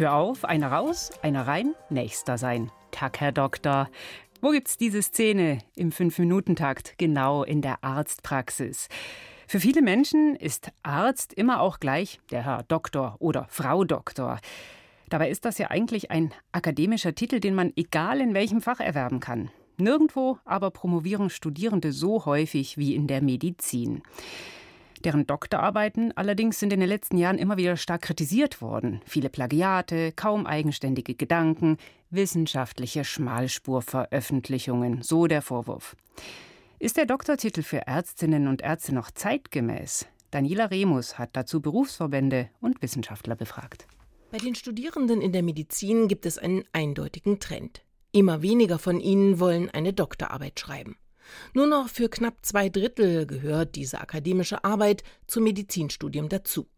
Tür 0.00 0.14
auf, 0.14 0.46
einer 0.46 0.72
raus, 0.72 1.10
einer 1.20 1.46
rein, 1.46 1.74
nächster 1.90 2.38
sein. 2.38 2.72
Tag, 2.90 3.20
Herr 3.20 3.32
Doktor. 3.32 3.90
Wo 4.40 4.48
gibt's 4.48 4.78
diese 4.78 5.02
Szene 5.02 5.58
im 5.76 5.92
Fünf-Minuten-Takt? 5.92 6.94
Genau 6.96 7.42
in 7.42 7.60
der 7.60 7.84
Arztpraxis. 7.84 8.88
Für 9.46 9.60
viele 9.60 9.82
Menschen 9.82 10.36
ist 10.36 10.70
Arzt 10.82 11.34
immer 11.34 11.60
auch 11.60 11.80
gleich 11.80 12.18
der 12.30 12.46
Herr 12.46 12.62
Doktor 12.62 13.16
oder 13.18 13.44
Frau 13.50 13.84
Doktor. 13.84 14.40
Dabei 15.10 15.28
ist 15.28 15.44
das 15.44 15.58
ja 15.58 15.70
eigentlich 15.70 16.10
ein 16.10 16.32
akademischer 16.52 17.14
Titel, 17.14 17.38
den 17.38 17.54
man 17.54 17.74
egal 17.76 18.22
in 18.22 18.32
welchem 18.32 18.62
Fach 18.62 18.80
erwerben 18.80 19.20
kann. 19.20 19.50
Nirgendwo 19.76 20.38
aber 20.46 20.70
promovieren 20.70 21.28
Studierende 21.28 21.92
so 21.92 22.24
häufig 22.24 22.78
wie 22.78 22.94
in 22.94 23.06
der 23.06 23.20
Medizin. 23.20 24.02
Deren 25.04 25.26
Doktorarbeiten 25.26 26.12
allerdings 26.16 26.60
sind 26.60 26.72
in 26.74 26.80
den 26.80 26.88
letzten 26.88 27.16
Jahren 27.16 27.38
immer 27.38 27.56
wieder 27.56 27.76
stark 27.76 28.02
kritisiert 28.02 28.60
worden. 28.60 29.00
Viele 29.06 29.30
Plagiate, 29.30 30.12
kaum 30.12 30.46
eigenständige 30.46 31.14
Gedanken, 31.14 31.78
wissenschaftliche 32.10 33.04
Schmalspurveröffentlichungen, 33.04 35.00
so 35.02 35.26
der 35.26 35.40
Vorwurf. 35.40 35.96
Ist 36.78 36.98
der 36.98 37.06
Doktortitel 37.06 37.62
für 37.62 37.86
Ärztinnen 37.86 38.46
und 38.46 38.62
Ärzte 38.62 38.94
noch 38.94 39.10
zeitgemäß? 39.10 40.06
Daniela 40.30 40.66
Remus 40.66 41.18
hat 41.18 41.30
dazu 41.32 41.60
Berufsverbände 41.60 42.50
und 42.60 42.82
Wissenschaftler 42.82 43.36
befragt. 43.36 43.86
Bei 44.30 44.38
den 44.38 44.54
Studierenden 44.54 45.20
in 45.20 45.32
der 45.32 45.42
Medizin 45.42 46.08
gibt 46.08 46.24
es 46.24 46.38
einen 46.38 46.64
eindeutigen 46.72 47.40
Trend. 47.40 47.82
Immer 48.12 48.42
weniger 48.42 48.78
von 48.78 49.00
ihnen 49.00 49.40
wollen 49.40 49.70
eine 49.70 49.92
Doktorarbeit 49.92 50.60
schreiben. 50.60 50.96
Nur 51.54 51.66
noch 51.66 51.88
für 51.88 52.08
knapp 52.08 52.38
zwei 52.42 52.68
Drittel 52.68 53.26
gehört 53.26 53.74
diese 53.76 54.00
akademische 54.00 54.64
Arbeit 54.64 55.02
zum 55.26 55.44
Medizinstudium 55.44 56.28
dazu. 56.28 56.68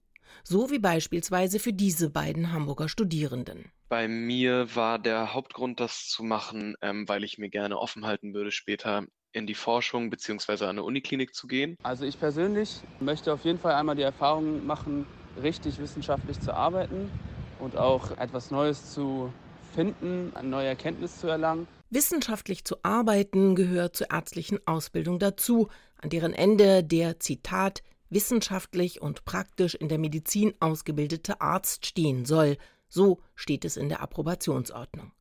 So 0.44 0.70
wie 0.70 0.78
beispielsweise 0.78 1.58
für 1.58 1.72
diese 1.72 2.10
beiden 2.10 2.52
Hamburger 2.52 2.88
Studierenden. 2.88 3.70
Bei 3.88 4.08
mir 4.08 4.74
war 4.74 4.98
der 4.98 5.34
Hauptgrund, 5.34 5.78
das 5.78 6.08
zu 6.08 6.22
machen, 6.22 6.76
ähm, 6.80 7.06
weil 7.08 7.24
ich 7.24 7.36
mir 7.36 7.50
gerne 7.50 7.78
offen 7.78 8.06
halten 8.06 8.32
würde, 8.32 8.50
später 8.50 9.04
in 9.32 9.46
die 9.46 9.54
Forschung 9.54 10.10
bzw. 10.10 10.64
an 10.64 10.70
eine 10.70 10.82
Uniklinik 10.82 11.34
zu 11.34 11.46
gehen. 11.46 11.76
Also 11.82 12.04
ich 12.04 12.18
persönlich 12.18 12.80
möchte 13.00 13.32
auf 13.32 13.44
jeden 13.44 13.58
Fall 13.58 13.74
einmal 13.74 13.96
die 13.96 14.02
Erfahrung 14.02 14.66
machen, 14.66 15.06
richtig 15.42 15.78
wissenschaftlich 15.78 16.40
zu 16.40 16.54
arbeiten 16.54 17.10
und 17.58 17.76
auch 17.76 18.10
etwas 18.18 18.50
Neues 18.50 18.92
zu 18.92 19.32
finden, 19.72 20.32
eine 20.34 20.48
neue 20.48 20.68
Erkenntnis 20.68 21.18
zu 21.18 21.26
erlangen. 21.26 21.66
Wissenschaftlich 21.90 22.64
zu 22.64 22.76
arbeiten 22.82 23.54
gehört 23.54 23.96
zur 23.96 24.10
ärztlichen 24.10 24.58
Ausbildung 24.66 25.18
dazu, 25.18 25.68
an 25.98 26.10
deren 26.10 26.32
Ende 26.32 26.82
der 26.84 27.20
Zitat 27.20 27.82
wissenschaftlich 28.08 29.00
und 29.00 29.24
praktisch 29.24 29.74
in 29.74 29.88
der 29.88 29.98
Medizin 29.98 30.54
ausgebildete 30.60 31.40
Arzt 31.40 31.86
stehen 31.86 32.24
soll. 32.24 32.56
So 32.88 33.20
steht 33.34 33.64
es 33.64 33.76
in 33.76 33.88
der 33.88 34.02
Approbationsordnung. 34.02 35.12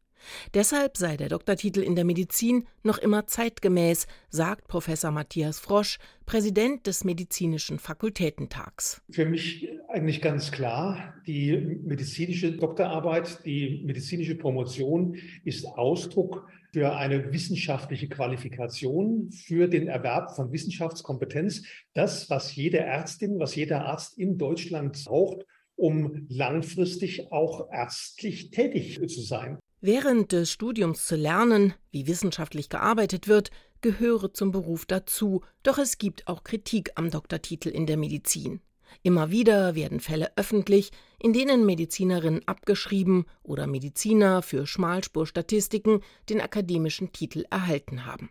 Deshalb 0.53 0.97
sei 0.97 1.17
der 1.17 1.29
Doktortitel 1.29 1.81
in 1.81 1.95
der 1.95 2.05
Medizin 2.05 2.65
noch 2.83 2.97
immer 2.97 3.27
zeitgemäß, 3.27 4.07
sagt 4.29 4.67
Professor 4.67 5.11
Matthias 5.11 5.59
Frosch, 5.59 5.97
Präsident 6.25 6.87
des 6.87 7.03
Medizinischen 7.03 7.79
Fakultätentags. 7.79 9.01
Für 9.09 9.25
mich 9.25 9.67
eigentlich 9.89 10.21
ganz 10.21 10.51
klar, 10.51 11.15
die 11.27 11.57
medizinische 11.83 12.53
Doktorarbeit, 12.53 13.45
die 13.45 13.81
medizinische 13.85 14.35
Promotion 14.35 15.17
ist 15.43 15.65
Ausdruck 15.65 16.47
für 16.73 16.95
eine 16.95 17.33
wissenschaftliche 17.33 18.07
Qualifikation, 18.07 19.29
für 19.31 19.67
den 19.67 19.87
Erwerb 19.87 20.35
von 20.35 20.51
Wissenschaftskompetenz. 20.51 21.63
Das, 21.93 22.29
was 22.29 22.55
jede 22.55 22.79
Ärztin, 22.79 23.39
was 23.39 23.55
jeder 23.55 23.85
Arzt 23.85 24.17
in 24.17 24.37
Deutschland 24.37 25.03
braucht, 25.05 25.45
um 25.75 26.25
langfristig 26.29 27.31
auch 27.31 27.69
ärztlich 27.71 28.51
tätig 28.51 28.99
zu 29.07 29.21
sein. 29.21 29.59
Während 29.83 30.31
des 30.31 30.51
Studiums 30.51 31.07
zu 31.07 31.15
lernen, 31.15 31.73
wie 31.89 32.05
wissenschaftlich 32.05 32.69
gearbeitet 32.69 33.27
wird, 33.27 33.49
gehöre 33.81 34.31
zum 34.31 34.51
Beruf 34.51 34.85
dazu, 34.85 35.41
doch 35.63 35.79
es 35.79 35.97
gibt 35.97 36.27
auch 36.27 36.43
Kritik 36.43 36.91
am 36.93 37.09
Doktortitel 37.09 37.69
in 37.69 37.87
der 37.87 37.97
Medizin. 37.97 38.61
Immer 39.01 39.31
wieder 39.31 39.73
werden 39.73 39.99
Fälle 39.99 40.33
öffentlich, 40.35 40.91
in 41.17 41.33
denen 41.33 41.65
Medizinerinnen 41.65 42.47
abgeschrieben 42.47 43.25
oder 43.41 43.65
Mediziner 43.65 44.43
für 44.43 44.67
Schmalspurstatistiken 44.67 46.01
den 46.29 46.41
akademischen 46.41 47.11
Titel 47.11 47.45
erhalten 47.49 48.05
haben. 48.05 48.29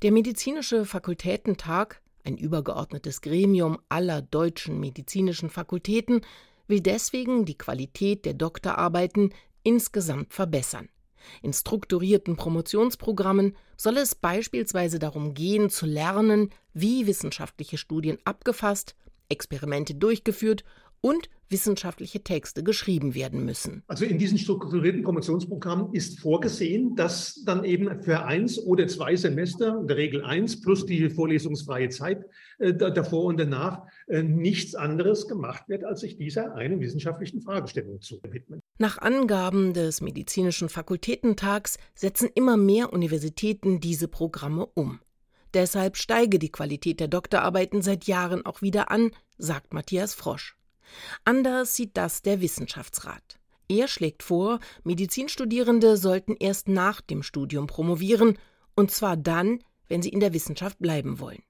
Der 0.00 0.10
Medizinische 0.10 0.86
Fakultätentag, 0.86 2.00
ein 2.24 2.38
übergeordnetes 2.38 3.20
Gremium 3.20 3.78
aller 3.90 4.22
deutschen 4.22 4.80
medizinischen 4.80 5.50
Fakultäten, 5.50 6.22
will 6.66 6.80
deswegen 6.80 7.44
die 7.44 7.58
Qualität 7.58 8.24
der 8.24 8.34
Doktorarbeiten 8.34 9.34
insgesamt 9.68 10.32
verbessern. 10.32 10.88
In 11.42 11.52
strukturierten 11.52 12.36
Promotionsprogrammen 12.36 13.54
soll 13.76 13.98
es 13.98 14.14
beispielsweise 14.14 14.98
darum 14.98 15.34
gehen, 15.34 15.68
zu 15.68 15.84
lernen, 15.84 16.50
wie 16.72 17.06
wissenschaftliche 17.06 17.76
Studien 17.76 18.18
abgefasst, 18.24 18.96
Experimente 19.28 19.94
durchgeführt 19.94 20.64
und 21.02 21.28
wissenschaftliche 21.50 22.22
Texte 22.22 22.62
geschrieben 22.62 23.14
werden 23.14 23.44
müssen. 23.44 23.82
Also 23.86 24.04
in 24.04 24.18
diesen 24.18 24.38
strukturierten 24.38 25.02
Promotionsprogrammen 25.02 25.92
ist 25.94 26.20
vorgesehen, 26.20 26.94
dass 26.96 27.42
dann 27.44 27.64
eben 27.64 28.02
für 28.02 28.24
eins 28.24 28.58
oder 28.58 28.86
zwei 28.86 29.16
Semester, 29.16 29.78
in 29.80 29.86
der 29.86 29.96
Regel 29.96 30.24
eins 30.24 30.60
plus 30.60 30.86
die 30.86 31.08
vorlesungsfreie 31.08 31.88
Zeit 31.88 32.24
äh, 32.58 32.74
davor 32.74 33.24
und 33.24 33.38
danach, 33.38 33.82
äh, 34.06 34.22
nichts 34.22 34.74
anderes 34.74 35.28
gemacht 35.28 35.64
wird, 35.68 35.84
als 35.84 36.00
sich 36.00 36.16
dieser 36.16 36.54
einen 36.54 36.80
wissenschaftlichen 36.80 37.40
Fragestellung 37.40 38.00
zu 38.00 38.20
widmen. 38.22 38.60
Nach 38.78 38.98
Angaben 38.98 39.72
des 39.72 40.00
Medizinischen 40.00 40.68
Fakultätentags 40.68 41.78
setzen 41.94 42.28
immer 42.34 42.56
mehr 42.56 42.92
Universitäten 42.92 43.80
diese 43.80 44.08
Programme 44.08 44.66
um. 44.74 45.00
Deshalb 45.54 45.96
steige 45.96 46.38
die 46.38 46.52
Qualität 46.52 47.00
der 47.00 47.08
Doktorarbeiten 47.08 47.80
seit 47.80 48.04
Jahren 48.04 48.44
auch 48.44 48.60
wieder 48.60 48.90
an, 48.90 49.12
sagt 49.38 49.72
Matthias 49.72 50.14
Frosch. 50.14 50.57
Anders 51.24 51.74
sieht 51.74 51.96
das 51.96 52.22
der 52.22 52.40
Wissenschaftsrat. 52.40 53.38
Er 53.68 53.88
schlägt 53.88 54.22
vor, 54.22 54.60
Medizinstudierende 54.84 55.96
sollten 55.96 56.34
erst 56.38 56.68
nach 56.68 57.00
dem 57.00 57.22
Studium 57.22 57.66
promovieren, 57.66 58.38
und 58.74 58.90
zwar 58.90 59.16
dann, 59.16 59.62
wenn 59.88 60.02
sie 60.02 60.08
in 60.08 60.20
der 60.20 60.32
Wissenschaft 60.32 60.78
bleiben 60.78 61.20
wollen. 61.20 61.42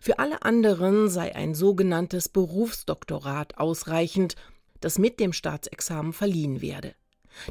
Für 0.00 0.18
alle 0.18 0.42
anderen 0.42 1.08
sei 1.08 1.34
ein 1.34 1.54
sogenanntes 1.54 2.28
Berufsdoktorat 2.28 3.58
ausreichend, 3.58 4.34
das 4.80 4.98
mit 4.98 5.20
dem 5.20 5.32
Staatsexamen 5.32 6.12
verliehen 6.12 6.60
werde. 6.60 6.94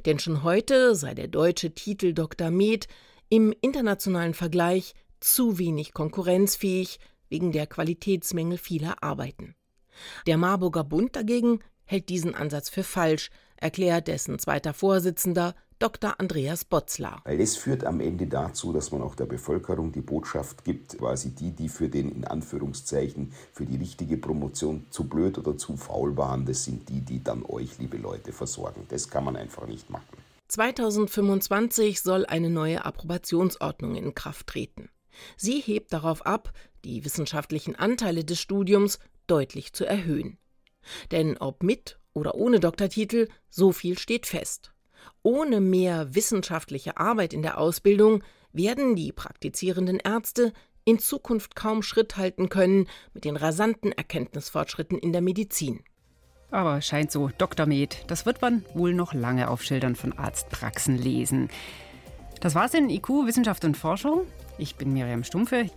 Denn 0.06 0.20
schon 0.20 0.44
heute 0.44 0.96
sei 0.96 1.14
der 1.14 1.28
deutsche 1.28 1.74
Titel 1.74 2.14
Dr. 2.14 2.52
Med 2.52 2.88
im 3.30 3.54
internationalen 3.62 4.34
Vergleich 4.34 4.94
zu 5.20 5.58
wenig 5.58 5.94
konkurrenzfähig 5.94 7.00
wegen 7.30 7.52
der 7.52 7.68
Qualitätsmängel 7.68 8.58
vieler 8.58 9.02
Arbeiten. 9.04 9.56
Der 10.28 10.38
Marburger 10.38 10.84
Bund 10.84 11.16
dagegen 11.16 11.60
hält 11.86 12.10
diesen 12.10 12.36
Ansatz 12.36 12.70
für 12.70 12.84
falsch, 12.84 13.30
erklärt 13.58 14.08
dessen 14.08 14.40
zweiter 14.40 14.74
Vorsitzender 14.74 15.56
Dr. 15.80 16.20
Andreas 16.20 16.66
Botzler. 16.66 17.22
Weil 17.24 17.40
es 17.40 17.56
führt 17.56 17.86
am 17.86 18.02
Ende 18.02 18.28
dazu, 18.28 18.74
dass 18.74 18.92
man 18.92 19.02
auch 19.02 19.16
der 19.16 19.26
Bevölkerung 19.26 19.94
die 19.94 20.02
Botschaft 20.02 20.66
gibt, 20.66 20.98
quasi 20.98 21.34
die, 21.34 21.52
die 21.52 21.70
für 21.70 21.88
den 21.88 22.10
in 22.10 22.26
Anführungszeichen 22.26 23.32
für 23.54 23.66
die 23.66 23.78
richtige 23.78 24.18
Promotion 24.18 24.88
zu 24.90 25.06
blöd 25.08 25.38
oder 25.38 25.58
zu 25.58 25.78
faul 25.78 26.18
waren, 26.18 26.46
das 26.46 26.66
sind 26.66 26.90
die, 26.90 27.00
die 27.00 27.24
dann 27.24 27.46
euch, 27.46 27.78
liebe 27.78 27.96
Leute, 27.96 28.34
versorgen. 28.34 28.86
Das 28.90 29.10
kann 29.10 29.24
man 29.24 29.38
einfach 29.38 29.68
nicht 29.68 29.90
machen. 29.90 30.18
2025 30.50 32.02
soll 32.02 32.26
eine 32.26 32.50
neue 32.50 32.84
Approbationsordnung 32.84 33.96
in 33.96 34.14
Kraft 34.14 34.48
treten. 34.48 34.90
Sie 35.38 35.62
hebt 35.62 35.94
darauf 35.94 36.26
ab, 36.26 36.52
die 36.84 37.06
wissenschaftlichen 37.06 37.76
Anteile 37.76 38.26
des 38.26 38.40
Studiums 38.42 39.00
deutlich 39.30 39.74
zu 39.74 39.86
erhöhen. 39.86 40.38
Denn 41.12 41.38
ob 41.38 41.64
mit 41.64 42.00
oder 42.14 42.36
ohne 42.36 42.60
Doktortitel, 42.60 43.28
so 43.50 43.72
viel 43.72 43.98
steht 43.98 44.26
fest. 44.26 44.74
Ohne 45.24 45.62
mehr 45.62 46.16
wissenschaftliche 46.16 46.98
Arbeit 46.98 47.34
in 47.34 47.42
der 47.42 47.58
Ausbildung 47.58 48.24
werden 48.52 48.96
die 48.96 49.12
praktizierenden 49.12 50.00
Ärzte 50.00 50.54
in 50.86 51.00
Zukunft 51.00 51.56
kaum 51.56 51.84
Schritt 51.84 52.18
halten 52.18 52.50
können 52.50 52.88
mit 53.14 53.26
den 53.26 53.36
rasanten 53.36 53.92
Erkenntnisfortschritten 53.92 54.98
in 54.98 55.14
der 55.14 55.22
Medizin. 55.22 55.84
Aber 56.52 56.82
scheint 56.82 57.12
so, 57.12 57.30
Dr. 57.38 57.68
Med, 57.68 58.06
das 58.08 58.26
wird 58.26 58.42
man 58.42 58.66
wohl 58.74 58.94
noch 58.94 59.14
lange 59.14 59.50
auf 59.50 59.62
Schildern 59.62 59.96
von 59.96 60.18
Arztpraxen 60.18 60.98
lesen. 60.98 61.50
Das 62.42 62.56
war's 62.56 62.74
in 62.74 62.90
IQ, 62.90 63.10
Wissenschaft 63.28 63.66
und 63.66 63.78
Forschung. 63.78 64.22
Ich 64.58 64.76
bin 64.76 64.94
Miriam 64.94 65.24
Stumpfe. 65.24 65.70